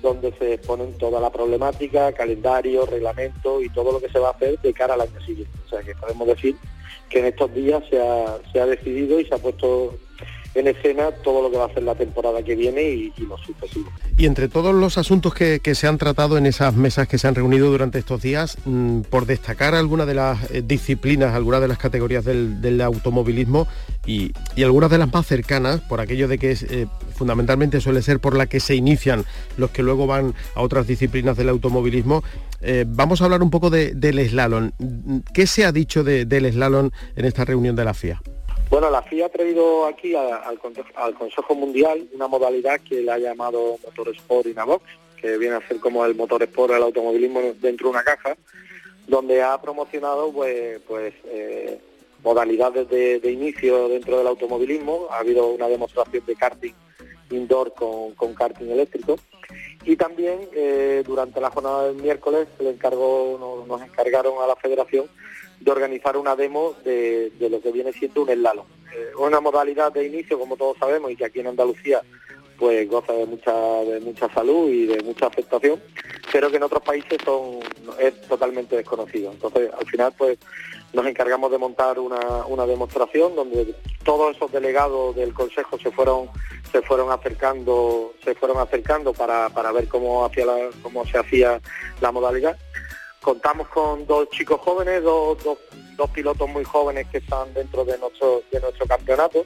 donde 0.00 0.32
se 0.32 0.54
exponen 0.54 0.96
toda 0.98 1.20
la 1.20 1.30
problemática, 1.30 2.12
calendario, 2.12 2.86
reglamento 2.86 3.62
y 3.62 3.68
todo 3.70 3.92
lo 3.92 4.00
que 4.00 4.08
se 4.08 4.18
va 4.18 4.28
a 4.28 4.32
hacer 4.32 4.58
de 4.60 4.72
cara 4.72 4.94
al 4.94 5.02
año 5.02 5.20
siguiente. 5.20 5.58
O 5.66 5.68
sea 5.68 5.82
que 5.82 5.94
podemos 5.94 6.26
decir 6.26 6.56
que 7.08 7.20
en 7.20 7.26
estos 7.26 7.52
días 7.54 7.82
se 7.88 8.00
ha, 8.00 8.38
se 8.52 8.60
ha 8.60 8.66
decidido 8.66 9.18
y 9.20 9.24
se 9.24 9.34
ha 9.34 9.38
puesto 9.38 9.94
en 10.58 10.68
escena 10.68 11.10
todo 11.22 11.42
lo 11.42 11.50
que 11.50 11.56
va 11.56 11.66
a 11.66 11.74
ser 11.74 11.82
la 11.82 11.94
temporada 11.94 12.42
que 12.42 12.54
viene 12.54 12.82
y, 12.82 13.12
los 13.28 13.40
sucesivos. 13.40 13.92
Y 14.16 14.26
entre 14.26 14.48
todos 14.48 14.74
los 14.74 14.98
asuntos 14.98 15.34
que, 15.34 15.60
se 15.74 15.86
han 15.86 15.98
tratado 15.98 16.38
en 16.38 16.46
esas 16.46 16.74
mesas 16.74 17.06
que 17.06 17.18
se 17.18 17.28
han 17.28 17.34
reunido 17.34 17.70
durante 17.70 17.98
estos 17.98 18.22
días, 18.22 18.56
mm, 18.64 19.02
por 19.02 19.26
destacar 19.26 19.74
algunas 19.74 20.06
de 20.06 20.14
las 20.14 20.50
eh, 20.50 20.62
disciplinas, 20.66 21.34
algunas 21.34 21.60
de 21.60 21.68
las 21.68 21.78
categorías 21.78 22.24
del, 22.24 22.80
automovilismo 22.80 23.66
y, 24.06 24.32
algunas 24.62 24.90
de 24.90 24.98
las 24.98 25.12
más 25.12 25.26
cercanas, 25.26 25.80
por 25.80 26.00
aquello 26.00 26.28
de 26.28 26.38
que 26.38 26.52
eh, 26.52 26.86
fundamentalmente 27.14 27.80
suele 27.80 28.02
ser 28.02 28.20
por 28.20 28.36
la 28.36 28.46
que 28.46 28.60
se 28.60 28.74
inician 28.74 29.24
los 29.56 29.70
que 29.70 29.82
luego 29.82 30.06
van 30.06 30.34
a 30.54 30.62
otras 30.62 30.86
disciplinas 30.86 31.36
del 31.36 31.48
automovilismo, 31.48 32.22
eh, 32.60 32.84
vamos 32.86 33.20
a 33.20 33.24
hablar 33.24 33.42
un 33.42 33.50
poco 33.50 33.70
del 33.70 34.28
slalom. 34.28 34.72
¿Qué 35.32 35.46
se 35.46 35.64
ha 35.64 35.72
dicho 35.72 36.02
del 36.02 36.52
slalom 36.52 36.90
en 37.16 37.24
esta 37.24 37.44
reunión 37.44 37.76
de 37.76 37.84
la 37.84 37.94
FIA? 37.94 38.20
Bueno, 38.70 38.90
la 38.90 39.00
FIA 39.00 39.26
ha 39.26 39.28
traído 39.30 39.86
aquí 39.86 40.14
al, 40.14 40.58
Consejo 40.58 41.54
Mundial 41.54 42.06
una 42.12 42.28
modalidad 42.28 42.78
que 42.80 43.00
le 43.00 43.10
ha 43.10 43.18
llamado 43.18 43.78
Motorsport 43.82 44.46
in 44.46 44.58
a 44.58 44.64
Box, 44.64 44.84
que 45.18 45.38
viene 45.38 45.56
a 45.56 45.66
ser 45.66 45.80
como 45.80 46.04
el 46.04 46.14
motorsport 46.14 46.74
del 46.74 46.82
automovilismo 46.82 47.40
dentro 47.60 47.86
de 47.86 47.90
una 47.92 48.04
caja, 48.04 48.36
donde 49.06 49.42
ha 49.42 49.58
promocionado 49.58 50.30
pues, 50.32 50.80
pues 50.86 51.14
eh, 51.24 51.80
modalidades 52.22 52.90
de, 52.90 53.32
inicio 53.32 53.88
dentro 53.88 54.18
del 54.18 54.26
automovilismo. 54.26 55.08
Ha 55.12 55.20
habido 55.20 55.46
una 55.46 55.66
demostración 55.66 56.26
de 56.26 56.36
karting 56.36 56.74
indoor 57.30 57.72
con, 57.72 58.34
karting 58.34 58.70
eléctrico. 58.70 59.18
Y 59.84 59.96
también 59.96 60.40
eh, 60.52 61.02
durante 61.06 61.40
la 61.40 61.48
jornada 61.48 61.86
del 61.86 61.96
miércoles 61.96 62.46
le 62.60 62.68
encargó, 62.68 63.64
nos 63.66 63.80
encargaron 63.80 64.42
a 64.42 64.46
la 64.46 64.56
federación 64.56 65.06
de 65.60 65.70
organizar 65.70 66.16
una 66.16 66.36
demo 66.36 66.74
de, 66.84 67.32
lo 67.38 67.60
que 67.60 67.72
viene 67.72 67.92
siendo 67.92 68.22
un 68.22 68.28
slalom. 68.28 68.66
Eh, 68.94 69.10
una 69.18 69.40
modalidad 69.40 69.92
de 69.92 70.06
inicio, 70.06 70.38
como 70.38 70.56
todos 70.56 70.78
sabemos, 70.78 71.10
y 71.10 71.16
que 71.16 71.24
aquí 71.24 71.40
en 71.40 71.48
Andalucía 71.48 72.02
pues 72.58 72.88
goza 72.90 73.12
de 73.12 73.24
mucha, 73.24 73.52
de 73.52 74.00
mucha 74.00 74.28
salud 74.34 74.68
y 74.68 74.86
de 74.86 75.00
mucha 75.04 75.26
aceptación, 75.26 75.80
pero 76.32 76.50
que 76.50 76.56
en 76.56 76.64
otros 76.64 76.82
países 76.82 77.18
son, 77.24 77.60
es 78.00 78.20
totalmente 78.22 78.76
desconocido. 78.76 79.30
Entonces, 79.30 79.70
al 79.78 79.86
final, 79.86 80.12
pues 80.18 80.38
nos 80.92 81.06
encargamos 81.06 81.50
de 81.50 81.58
montar 81.58 81.98
una, 81.98 82.66
demostración 82.66 83.34
donde 83.36 83.74
todos 84.04 84.36
esos 84.36 84.50
delegados 84.50 85.14
del 85.16 85.32
Consejo 85.32 85.78
se 85.78 85.90
fueron 85.90 86.28
se 86.72 86.82
fueron 86.82 87.10
acercando 87.10 88.12
se 88.22 88.34
fueron 88.34 88.58
acercando 88.58 89.14
para, 89.14 89.48
para 89.48 89.72
ver 89.72 89.88
cómo 89.88 90.26
hacía 90.26 90.44
cómo 90.82 91.06
se 91.06 91.16
hacía 91.16 91.60
la 92.00 92.12
modalidad 92.12 92.58
contamos 93.28 93.68
con 93.68 94.06
dos 94.06 94.30
chicos 94.30 94.58
jóvenes, 94.62 95.02
dos, 95.02 95.36
dos, 95.44 96.10
pilotos 96.14 96.48
muy 96.48 96.64
jóvenes 96.64 97.06
que 97.08 97.18
están 97.18 97.52
dentro 97.52 97.84
de 97.84 97.98
nuestro, 97.98 98.42
de 98.50 98.58
nuestro 98.58 98.86
campeonato, 98.86 99.44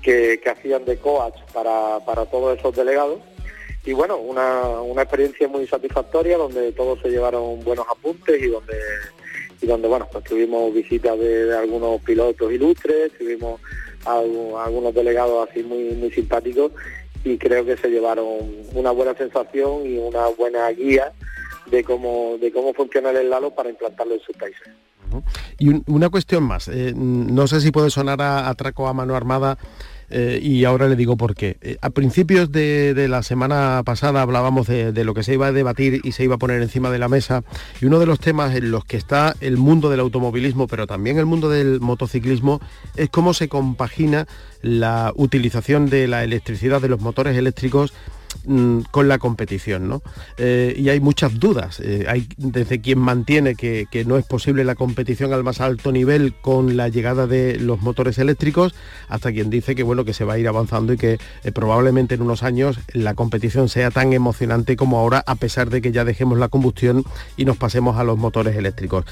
que, 0.00 0.40
hacían 0.50 0.86
de 0.86 0.96
coach 0.96 1.34
para, 1.52 2.24
todos 2.30 2.58
esos 2.58 2.74
delegados. 2.74 3.20
Y 3.84 3.92
bueno, 3.92 4.16
una, 4.16 5.02
experiencia 5.02 5.46
muy 5.46 5.66
satisfactoria 5.66 6.38
donde 6.38 6.72
todos 6.72 7.00
se 7.02 7.10
llevaron 7.10 7.62
buenos 7.62 7.84
apuntes 7.90 8.42
y 8.42 8.46
donde 8.46 8.78
y 9.60 9.66
donde 9.66 9.88
bueno 9.88 10.08
pues 10.10 10.24
tuvimos 10.24 10.72
visitas 10.72 11.18
de, 11.18 11.54
algunos 11.54 12.00
pilotos 12.00 12.50
ilustres, 12.50 13.12
tuvimos 13.18 13.60
algunos 14.06 14.94
delegados 14.94 15.50
así 15.50 15.62
muy 15.62 15.90
muy 15.96 16.10
simpáticos 16.10 16.72
y 17.24 17.36
creo 17.36 17.64
que 17.66 17.76
se 17.76 17.88
llevaron 17.88 18.26
una 18.72 18.90
buena 18.90 19.14
sensación 19.14 19.86
y 19.86 19.98
una 19.98 20.28
buena 20.28 20.70
guía 20.70 21.12
de 21.72 21.82
cómo, 21.82 22.36
de 22.38 22.52
cómo 22.52 22.74
funciona 22.74 23.10
el 23.10 23.30
Lalo 23.30 23.50
para 23.50 23.70
implantarlo 23.70 24.14
en 24.14 24.20
sus 24.20 24.36
países. 24.36 24.68
Y 25.58 25.70
una 25.90 26.10
cuestión 26.10 26.42
más, 26.44 26.68
eh, 26.68 26.92
no 26.94 27.46
sé 27.46 27.60
si 27.60 27.70
puede 27.70 27.90
sonar 27.90 28.20
a 28.22 28.48
atraco 28.48 28.88
a 28.88 28.94
mano 28.94 29.14
armada 29.14 29.58
eh, 30.10 30.38
y 30.42 30.64
ahora 30.64 30.88
le 30.88 30.96
digo 30.96 31.16
por 31.16 31.34
qué. 31.34 31.56
Eh, 31.62 31.78
a 31.80 31.88
principios 31.90 32.52
de, 32.52 32.94
la 33.08 33.22
semana 33.22 33.82
pasada 33.84 34.20
hablábamos 34.20 34.66
de, 34.66 35.04
lo 35.04 35.14
que 35.14 35.22
se 35.22 35.34
iba 35.34 35.46
a 35.46 35.52
debatir 35.52 36.00
y 36.04 36.12
se 36.12 36.24
iba 36.24 36.34
a 36.34 36.38
poner 36.38 36.60
encima 36.60 36.90
de 36.90 36.98
la 36.98 37.08
mesa 37.08 37.42
y 37.80 37.86
uno 37.86 37.98
de 37.98 38.06
los 38.06 38.20
temas 38.20 38.54
en 38.54 38.70
los 38.70 38.84
que 38.84 38.98
está 38.98 39.34
el 39.40 39.56
mundo 39.56 39.88
del 39.88 40.00
automovilismo, 40.00 40.66
pero 40.66 40.86
también 40.86 41.18
el 41.18 41.26
mundo 41.26 41.48
del 41.48 41.80
motociclismo, 41.80 42.60
es 42.96 43.08
cómo 43.08 43.32
se 43.32 43.48
compagina 43.48 44.26
la 44.60 45.12
utilización 45.16 45.88
de 45.88 46.06
la 46.06 46.22
electricidad 46.22 46.82
de 46.82 46.88
los 46.88 47.00
motores 47.00 47.36
eléctricos 47.36 47.94
Mm, 48.44 48.80
con 48.90 49.08
la 49.08 49.18
competición, 49.18 49.88
¿no? 49.88 50.02
Eh, 50.36 50.74
y 50.76 50.88
hay 50.88 51.00
muchas 51.00 51.38
dudas. 51.38 51.80
Eh, 51.80 52.06
hay 52.08 52.26
desde 52.36 52.80
quien 52.80 52.98
mantiene 52.98 53.54
que, 53.54 53.86
no 54.06 54.16
es 54.16 54.24
posible 54.24 54.64
la 54.64 54.74
competición 54.74 55.32
al 55.32 55.44
más 55.44 55.60
alto 55.60 55.92
nivel 55.92 56.34
con 56.34 56.76
la 56.76 56.88
llegada 56.88 57.26
de 57.26 57.58
los 57.58 57.80
motores 57.82 58.18
eléctricos, 58.18 58.74
hasta 59.08 59.30
quien 59.30 59.48
dice 59.48 59.74
que 59.74 59.82
bueno 59.84 60.04
que 60.04 60.12
se 60.12 60.24
va 60.24 60.34
a 60.34 60.38
ir 60.38 60.48
avanzando 60.48 60.92
y 60.92 60.96
que 60.96 61.18
eh, 61.44 61.52
probablemente 61.52 62.16
en 62.16 62.22
unos 62.22 62.42
años 62.42 62.80
la 62.92 63.14
competición 63.14 63.68
sea 63.68 63.90
tan 63.90 64.12
emocionante 64.12 64.76
como 64.76 64.98
ahora, 64.98 65.22
a 65.26 65.36
pesar 65.36 65.70
de 65.70 65.80
que 65.80 65.92
ya 65.92 66.04
dejemos 66.04 66.38
la 66.38 66.48
combustión 66.48 67.04
y 67.36 67.44
nos 67.44 67.56
pasemos 67.56 67.96
a 67.96 68.04
los 68.04 68.18
motores 68.18 68.56
eléctricos. 68.56 69.04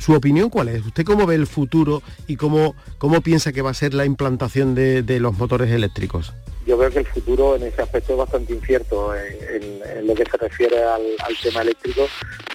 ¿Su 0.00 0.14
opinión 0.14 0.50
cuál 0.50 0.68
es? 0.68 0.84
¿Usted 0.84 1.04
cómo 1.04 1.26
ve 1.26 1.36
el 1.36 1.46
futuro 1.46 2.02
y 2.26 2.36
cómo, 2.36 2.74
cómo 2.98 3.20
piensa 3.20 3.52
que 3.52 3.62
va 3.62 3.70
a 3.70 3.74
ser 3.74 3.94
la 3.94 4.04
implantación 4.04 4.74
de 4.74 5.20
los 5.20 5.38
motores 5.38 5.70
eléctricos? 5.70 6.32
yo 6.70 6.76
veo 6.76 6.90
que 6.90 7.00
el 7.00 7.06
futuro 7.06 7.56
en 7.56 7.64
ese 7.64 7.82
aspecto 7.82 8.12
es 8.12 8.18
bastante 8.18 8.52
incierto 8.52 9.12
en, 9.14 10.06
lo 10.06 10.14
que 10.14 10.24
se 10.24 10.36
refiere 10.36 10.82
al, 10.82 11.02
tema 11.42 11.62
eléctrico, 11.62 12.06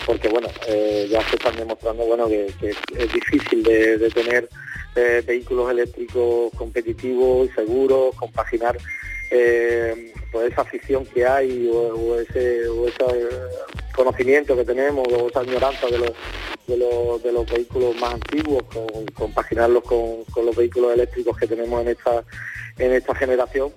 porque 0.05 0.29
bueno, 0.29 0.47
eh, 0.67 1.07
ya 1.09 1.21
se 1.29 1.35
están 1.35 1.55
demostrando 1.57 2.05
bueno 2.05 2.27
que, 2.27 2.45
es 2.69 3.13
difícil 3.13 3.61
de, 3.61 4.09
tener 4.13 4.47
eh, 4.95 5.21
vehículos 5.25 5.69
eléctricos 5.69 6.49
competitivos 6.55 7.49
y 7.49 7.53
seguros, 7.53 8.15
compaginar 8.15 8.77
eh, 9.31 10.13
pues 10.31 10.51
esa 10.51 10.61
afición 10.61 11.05
que 11.05 11.25
hay 11.25 11.69
o, 11.69 12.19
ese, 12.19 12.69
conocimiento 13.95 14.55
que 14.55 14.65
tenemos 14.65 15.07
o 15.07 15.29
esa 15.29 15.39
añoranza 15.39 15.87
de 15.87 15.97
los, 15.97 17.23
de 17.23 17.31
los, 17.31 17.45
vehículos 17.45 17.95
más 17.97 18.13
antiguos, 18.13 18.63
con, 18.63 19.05
compaginarlos 19.13 19.83
con, 19.83 20.23
con, 20.25 20.45
los 20.45 20.55
vehículos 20.55 20.93
eléctricos 20.93 21.37
que 21.37 21.47
tenemos 21.47 21.81
en 21.81 21.89
esta, 21.89 22.23
en 22.77 22.93
esta 22.93 23.15
generación. 23.15 23.71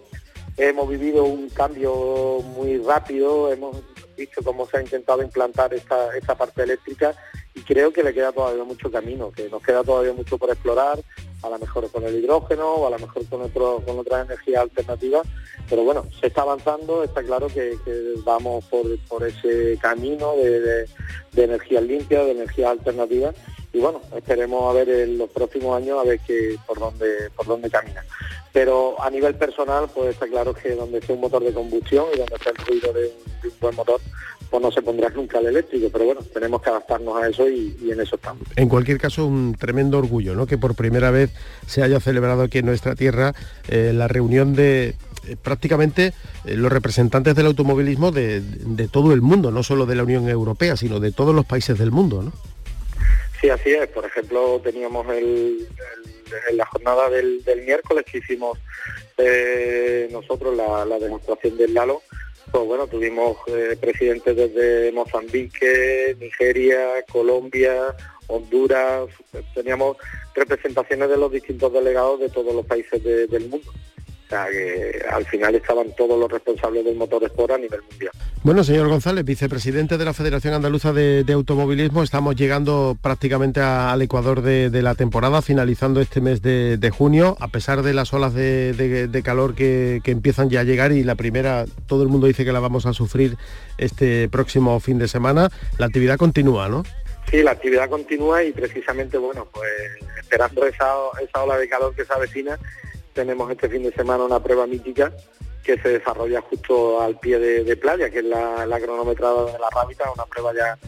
Hemos 0.57 0.88
vivido 0.88 1.24
un 1.24 1.48
cambio 1.50 2.40
muy 2.42 2.78
rápido, 2.78 3.52
hemos 3.52 3.76
visto 4.16 4.42
cómo 4.42 4.66
se 4.66 4.78
ha 4.78 4.83
intentado 4.83 5.22
implantar 5.22 5.72
esta, 5.72 6.16
esta 6.16 6.37
parte 6.37 6.64
eléctrica 6.64 7.14
y 7.54 7.61
creo 7.61 7.92
que 7.92 8.02
le 8.02 8.12
queda 8.12 8.33
todavía 8.33 8.64
mucho 8.64 8.90
camino, 8.90 9.31
que 9.31 9.48
nos 9.48 9.62
queda 9.62 9.85
todavía 9.85 10.12
mucho 10.12 10.37
por 10.37 10.50
explorar, 10.50 10.98
a 11.42 11.48
lo 11.48 11.59
mejor 11.59 11.90
con 11.90 12.05
el 12.05 12.16
hidrógeno 12.16 12.74
o 12.74 12.87
a 12.87 12.90
lo 12.90 12.98
mejor 12.98 13.27
con, 13.27 13.42
otro, 13.42 13.83
con 13.87 13.98
otras 13.98 14.27
energías 14.27 14.62
alternativas, 14.62 15.27
pero 15.68 15.85
bueno, 15.85 16.05
se 16.20 16.29
está 16.29 16.42
avanzando, 16.42 17.05
está 17.05 17.22
claro 17.22 17.48
que, 17.48 17.77
vamos 18.24 18.64
por, 18.66 18.87
por, 19.09 19.27
ese 19.27 19.79
camino 19.81 20.35
de, 20.37 20.61
de, 20.61 20.88
de 21.33 21.44
energías 21.44 21.83
limpias, 21.83 22.24
de 22.24 22.33
energías 22.33 22.70
alternativas 22.70 23.35
y 23.72 23.81
bueno, 23.81 24.01
esperemos 24.16 24.70
a 24.70 24.72
ver 24.72 24.88
en 24.88 25.18
los 25.18 25.31
próximos 25.31 25.77
años 25.77 25.98
a 25.98 26.05
ver 26.05 26.20
que, 26.20 26.57
por 26.66 26.79
dónde 26.79 27.31
por 27.37 27.46
dónde 27.46 27.70
camina. 27.70 28.03
Pero 28.59 29.01
a 29.01 29.09
nivel 29.09 29.37
personal, 29.37 29.88
pues 29.94 30.14
está 30.14 30.27
claro 30.27 30.53
que 30.53 30.75
donde 30.75 30.99
esté 30.99 31.12
un 31.12 31.21
motor 31.21 31.44
de 31.44 31.53
combustión 31.53 32.07
y 32.12 32.18
donde 32.18 32.35
esté 32.35 32.51
el 32.51 32.57
ruido 32.57 32.92
de 32.92 33.12
un, 33.44 33.53
buen 33.61 33.77
motor, 33.77 34.01
pues 34.51 34.61
no 34.61 34.73
se 34.73 34.83
pondrá 34.83 35.09
nunca 35.11 35.38
el 35.38 35.47
eléctrico, 35.47 35.88
pero 35.92 36.07
bueno, 36.07 36.23
tenemos 36.35 36.61
que 36.61 36.71
adaptarnos 36.71 37.23
a 37.23 37.29
eso 37.29 37.49
y, 37.49 37.77
en 37.88 38.01
eso 38.01 38.16
estamos. 38.16 38.42
En 38.57 38.68
cualquier 38.68 38.99
caso, 38.99 39.27
un 39.27 39.55
tremendo 39.55 39.99
orgullo, 39.99 40.35
¿no? 40.35 40.49
Que 40.49 40.59
por 40.59 40.75
primera 40.75 41.12
vez 41.12 41.31
se 41.68 41.85
haya 41.85 42.01
celebrado 42.01 42.42
aquí 42.42 42.59
en 42.59 42.66
nuestra 42.66 42.97
tierra 42.97 43.33
eh, 43.68 43.92
la 43.94 44.09
reunión 44.09 44.57
de 44.57 44.97
eh, 45.29 45.37
prácticamente 45.40 46.12
eh, 46.44 46.57
los 46.57 46.73
representantes 46.73 47.37
del 47.37 47.47
automovilismo 47.47 48.11
de, 48.11 48.40
de, 48.40 48.88
todo 48.88 49.12
el 49.12 49.21
mundo, 49.21 49.53
no 49.53 49.62
solo 49.62 49.87
de 49.87 49.94
la 49.94 50.03
Unión 50.03 50.29
Europea, 50.29 50.77
sino 50.77 50.99
de 50.99 51.12
todos 51.12 51.33
los 51.33 51.47
países 51.47 51.79
del 51.79 51.92
mundo, 51.92 52.25
¿no? 52.25 52.33
Sí, 53.40 53.51
así 53.51 53.71
es. 53.71 53.87
Por 53.88 54.05
ejemplo, 54.05 54.61
teníamos 54.64 55.07
el, 55.11 55.68
en 56.48 56.56
la 56.56 56.66
jornada 56.66 57.08
del, 57.10 57.42
miércoles 57.64 58.04
que 58.10 58.18
hicimos 58.18 58.58
eh, 59.16 60.08
nosotros 60.10 60.56
la, 60.56 60.98
demostración 60.98 61.56
del 61.56 61.74
Lalo. 61.74 62.02
Pues 62.50 62.64
bueno, 62.64 62.86
tuvimos 62.86 63.36
eh, 63.48 63.76
presidentes 63.78 64.34
desde 64.34 64.90
Mozambique, 64.92 66.16
Nigeria, 66.18 67.04
Colombia, 67.10 67.94
Honduras, 68.28 69.08
teníamos 69.54 69.96
representaciones 70.34 71.10
de 71.10 71.16
los 71.16 71.30
distintos 71.30 71.72
delegados 71.72 72.20
de 72.20 72.28
todos 72.30 72.54
los 72.54 72.64
países 72.64 73.02
del 73.02 73.48
mundo. 73.48 73.70
O 74.28 74.30
sea 74.30 74.46
que 74.50 74.92
al 75.10 75.24
final 75.24 75.54
estaban 75.54 75.86
todos 75.96 76.20
los 76.20 76.30
responsables 76.30 76.84
del 76.84 76.96
motor 76.96 77.24
Sport 77.24 77.52
a 77.52 77.56
nivel 77.56 77.80
mundial. 77.90 78.12
Bueno, 78.42 78.62
señor 78.62 78.86
González, 78.88 79.24
vicepresidente 79.24 79.96
de 79.96 80.04
la 80.04 80.12
Federación 80.12 80.52
Andaluza 80.52 80.92
de, 80.92 81.24
Automovilismo, 81.32 82.02
estamos 82.02 82.36
llegando 82.36 82.94
prácticamente 83.00 83.60
al 83.60 84.02
ecuador 84.02 84.42
de, 84.42 84.82
la 84.82 84.94
temporada, 84.94 85.40
finalizando 85.40 86.02
este 86.02 86.20
mes 86.20 86.42
de, 86.42 86.90
junio, 86.90 87.38
a 87.40 87.48
pesar 87.48 87.80
de 87.80 87.94
las 87.94 88.12
olas 88.12 88.34
de, 88.34 89.22
calor 89.24 89.54
que, 89.54 90.02
empiezan 90.04 90.50
ya 90.50 90.60
a 90.60 90.64
llegar 90.64 90.92
y 90.92 91.04
la 91.04 91.14
primera, 91.14 91.64
todo 91.86 92.02
el 92.02 92.10
mundo 92.10 92.26
dice 92.26 92.44
que 92.44 92.52
la 92.52 92.60
vamos 92.60 92.84
a 92.84 92.92
sufrir 92.92 93.38
este 93.78 94.28
próximo 94.28 94.78
fin 94.78 94.98
de 94.98 95.08
semana, 95.08 95.48
la 95.78 95.86
actividad 95.86 96.18
continúa, 96.18 96.68
¿no? 96.68 96.82
Sí, 97.30 97.42
la 97.42 97.52
actividad 97.52 97.88
continúa 97.88 98.44
y 98.44 98.52
precisamente, 98.52 99.16
bueno, 99.16 99.48
pues 99.52 99.70
esperando 100.20 100.66
esa, 100.66 100.92
esa 101.22 101.42
ola 101.42 101.56
de 101.56 101.68
calor 101.68 101.94
que 101.94 102.04
se 102.04 102.12
avecina, 102.12 102.58
tenemos 103.18 103.50
este 103.50 103.68
fin 103.68 103.83
de 103.83 103.90
semana 103.90 104.22
una 104.22 104.40
prueba 104.40 104.64
mítica 104.64 105.12
que 105.64 105.76
se 105.78 105.88
desarrolla 105.88 106.40
justo 106.40 107.00
al 107.00 107.18
pie 107.18 107.37
de, 107.40 107.76
playa, 107.76 108.09
que 108.11 108.20
es 108.20 108.24
la, 108.24 108.78
cronometrada 108.81 109.46
de 109.46 109.59
la 109.59 109.68
Rábita, 109.70 110.09
una 110.12 110.24
prueba 110.24 110.54
ya 110.54 110.78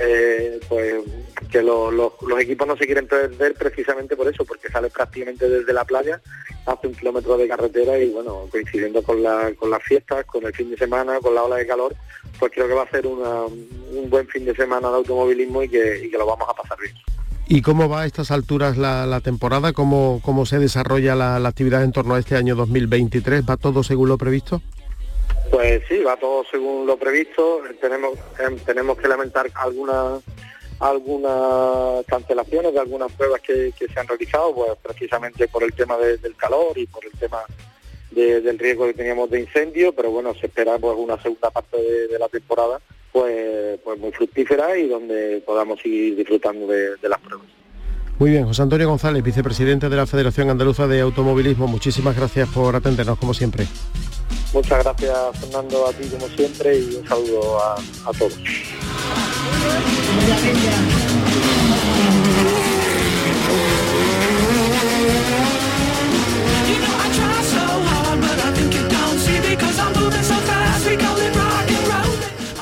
eh, 0.00 0.58
pues 0.68 1.04
que 1.52 1.62
los 1.62 2.40
equipos 2.40 2.66
no 2.66 2.76
se 2.76 2.86
quieren 2.86 3.06
perder 3.06 3.54
precisamente 3.54 4.16
por 4.16 4.26
eso, 4.26 4.44
porque 4.44 4.70
sale 4.70 4.90
prácticamente 4.90 5.48
desde 5.48 5.72
la 5.72 5.84
playa, 5.84 6.20
hace 6.66 6.88
un 6.88 6.94
kilómetro 6.96 7.36
de 7.36 7.46
carretera 7.46 7.96
y 7.96 8.10
bueno, 8.10 8.48
coincidiendo 8.50 9.00
con, 9.04 9.22
con 9.54 9.70
las 9.70 9.84
fiestas, 9.84 10.24
con 10.24 10.44
el 10.44 10.52
fin 10.52 10.68
de 10.68 10.76
semana, 10.76 11.20
con 11.20 11.32
la 11.32 11.44
ola 11.44 11.56
de 11.58 11.66
calor, 11.68 11.94
pues 12.40 12.50
creo 12.52 12.66
que 12.66 12.74
va 12.74 12.82
a 12.82 12.90
ser 12.90 13.06
un 13.06 14.10
buen 14.10 14.26
fin 14.26 14.44
de 14.44 14.56
semana 14.56 14.90
de 14.90 14.96
automovilismo 14.96 15.62
y 15.62 15.68
que 15.68 16.10
lo 16.18 16.26
vamos 16.26 16.48
a 16.48 16.54
pasar 16.54 16.76
bien. 16.80 16.96
¿Y 17.48 17.62
cómo 17.62 17.88
va 17.88 18.02
a 18.02 18.06
estas 18.06 18.30
alturas 18.30 18.76
la, 18.76 19.20
temporada? 19.20 19.72
¿Cómo, 19.72 20.20
¿Cómo, 20.24 20.46
se 20.46 20.58
desarrolla 20.58 21.14
la, 21.14 21.36
actividad 21.36 21.82
en 21.82 21.92
torno 21.92 22.14
a 22.14 22.18
este 22.18 22.36
año 22.36 22.54
2023? 22.54 23.42
¿Va 23.48 23.56
todo 23.56 23.82
según 23.82 24.08
lo 24.08 24.18
previsto? 24.18 24.62
Pues 25.50 25.82
sí, 25.88 25.98
va 25.98 26.16
todo 26.16 26.44
según 26.50 26.86
lo 26.86 26.96
previsto. 26.96 27.60
Tenemos, 27.80 28.18
em, 28.38 28.56
tenemos 28.60 28.96
que 28.96 29.08
lamentar 29.08 29.50
algunas 29.54 30.22
algunas 30.80 32.04
cancelaciones 32.06 32.74
de 32.74 32.80
algunas 32.80 33.12
pruebas 33.12 33.40
que, 33.40 33.72
se 33.72 34.00
han 34.00 34.08
realizado, 34.08 34.52
pues 34.52 34.72
precisamente 34.82 35.46
por 35.46 35.62
el 35.62 35.72
tema 35.74 35.96
del 35.96 36.34
calor 36.36 36.76
y 36.76 36.86
por 36.86 37.04
el 37.04 37.12
tema 37.12 37.38
del 38.10 38.58
riesgo 38.58 38.86
que 38.86 38.94
teníamos 38.94 39.30
de 39.30 39.40
incendio, 39.40 39.92
pero 39.92 40.10
bueno, 40.10 40.34
se 40.34 40.46
espera 40.46 40.78
pues 40.78 40.96
una 40.98 41.22
segunda 41.22 41.50
parte 41.50 41.76
de 41.80 42.18
la 42.18 42.28
temporada 42.28 42.80
pues, 43.12 43.78
pues 43.84 43.98
muy 44.00 44.10
fructífera 44.12 44.76
y 44.76 44.88
donde 44.88 45.42
podamos 45.44 45.80
seguir 45.80 46.16
disfrutando 46.16 46.66
de, 46.66 46.96
las 47.08 47.20
pruebas. 47.20 47.46
Muy 48.18 48.30
bien, 48.30 48.44
José 48.46 48.62
Antonio 48.62 48.88
González, 48.88 49.22
vicepresidente 49.22 49.88
de 49.88 49.96
la 49.96 50.06
Federación 50.06 50.50
Andaluza 50.50 50.86
de 50.86 51.00
Automovilismo, 51.00 51.66
muchísimas 51.66 52.16
gracias 52.16 52.48
por 52.48 52.74
atendernos 52.76 53.18
como 53.18 53.34
siempre. 53.34 53.66
Muchas 54.52 54.84
gracias 54.84 55.38
Fernando 55.40 55.86
a 55.86 55.92
ti 55.92 56.08
como 56.08 56.28
siempre 56.28 56.78
y 56.78 56.96
un 56.96 57.08
saludo 57.08 57.58
a, 57.58 57.74
a 57.74 58.12
todos. 58.18 58.38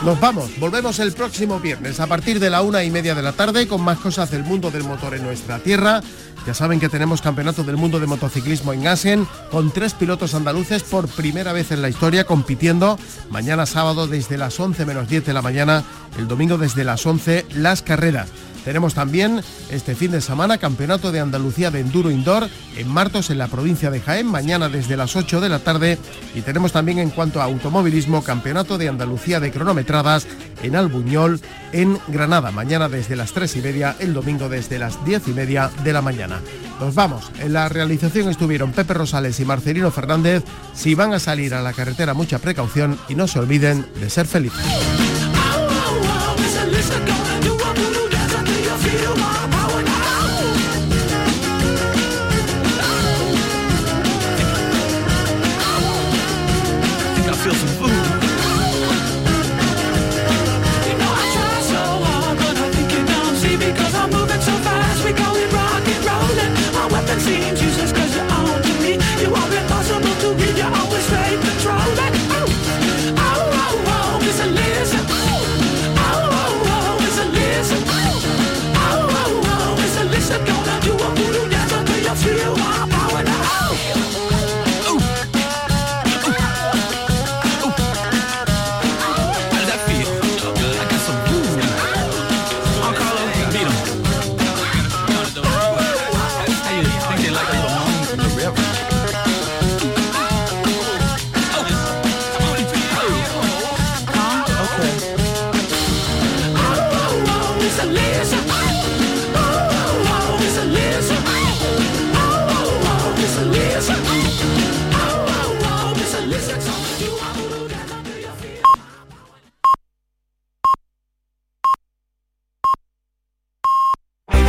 Nos 0.04 0.18
vamos, 0.18 0.58
volvemos 0.58 0.98
el 0.98 1.12
próximo 1.12 1.60
viernes 1.60 2.00
a 2.00 2.06
partir 2.06 2.40
de 2.40 2.48
la 2.48 2.62
una 2.62 2.82
y 2.82 2.90
media 2.90 3.14
de 3.14 3.20
la 3.20 3.32
tarde 3.32 3.68
con 3.68 3.82
más 3.82 3.98
cosas 3.98 4.30
del 4.30 4.44
mundo 4.44 4.70
del 4.70 4.84
motor 4.84 5.14
en 5.14 5.22
nuestra 5.22 5.58
tierra. 5.58 6.00
Ya 6.46 6.54
saben 6.54 6.80
que 6.80 6.88
tenemos 6.88 7.20
Campeonato 7.20 7.64
del 7.64 7.76
Mundo 7.76 8.00
de 8.00 8.06
Motociclismo 8.06 8.72
en 8.72 8.88
Asen 8.88 9.28
con 9.50 9.70
tres 9.70 9.92
pilotos 9.92 10.34
andaluces 10.34 10.84
por 10.84 11.06
primera 11.06 11.52
vez 11.52 11.70
en 11.70 11.82
la 11.82 11.90
historia 11.90 12.24
compitiendo 12.24 12.98
mañana 13.28 13.66
sábado 13.66 14.06
desde 14.06 14.38
las 14.38 14.58
11 14.58 14.86
menos 14.86 15.06
10 15.06 15.26
de 15.26 15.34
la 15.34 15.42
mañana, 15.42 15.84
el 16.16 16.26
domingo 16.26 16.56
desde 16.56 16.82
las 16.82 17.04
11 17.04 17.44
las 17.56 17.82
carreras. 17.82 18.28
Tenemos 18.64 18.94
también 18.94 19.40
este 19.70 19.94
fin 19.94 20.10
de 20.10 20.20
semana 20.20 20.58
Campeonato 20.58 21.12
de 21.12 21.20
Andalucía 21.20 21.70
de 21.70 21.80
Enduro 21.80 22.10
Indoor 22.10 22.48
en 22.76 22.88
Martos 22.88 23.30
en 23.30 23.38
la 23.38 23.48
provincia 23.48 23.90
de 23.90 24.00
Jaén, 24.00 24.26
mañana 24.26 24.68
desde 24.68 24.96
las 24.96 25.16
8 25.16 25.40
de 25.40 25.48
la 25.48 25.60
tarde. 25.60 25.98
Y 26.34 26.42
tenemos 26.42 26.72
también 26.72 26.98
en 26.98 27.10
cuanto 27.10 27.40
a 27.40 27.44
automovilismo 27.44 28.22
Campeonato 28.22 28.78
de 28.78 28.88
Andalucía 28.88 29.40
de 29.40 29.50
cronometradas 29.50 30.26
en 30.62 30.76
Albuñol 30.76 31.40
en 31.72 31.98
Granada, 32.08 32.50
mañana 32.50 32.88
desde 32.88 33.16
las 33.16 33.32
3 33.32 33.56
y 33.56 33.60
media, 33.60 33.96
el 33.98 34.12
domingo 34.12 34.48
desde 34.48 34.78
las 34.78 35.02
10 35.04 35.28
y 35.28 35.32
media 35.32 35.70
de 35.82 35.92
la 35.92 36.02
mañana. 36.02 36.40
Nos 36.80 36.94
vamos. 36.94 37.30
En 37.40 37.52
la 37.52 37.68
realización 37.68 38.28
estuvieron 38.28 38.72
Pepe 38.72 38.94
Rosales 38.94 39.38
y 39.40 39.44
Marcelino 39.44 39.90
Fernández. 39.90 40.42
Si 40.74 40.94
van 40.94 41.12
a 41.12 41.18
salir 41.18 41.54
a 41.54 41.62
la 41.62 41.72
carretera, 41.72 42.14
mucha 42.14 42.38
precaución 42.38 42.98
y 43.08 43.14
no 43.14 43.26
se 43.26 43.38
olviden 43.38 43.86
de 44.00 44.10
ser 44.10 44.26
felices. 44.26 45.19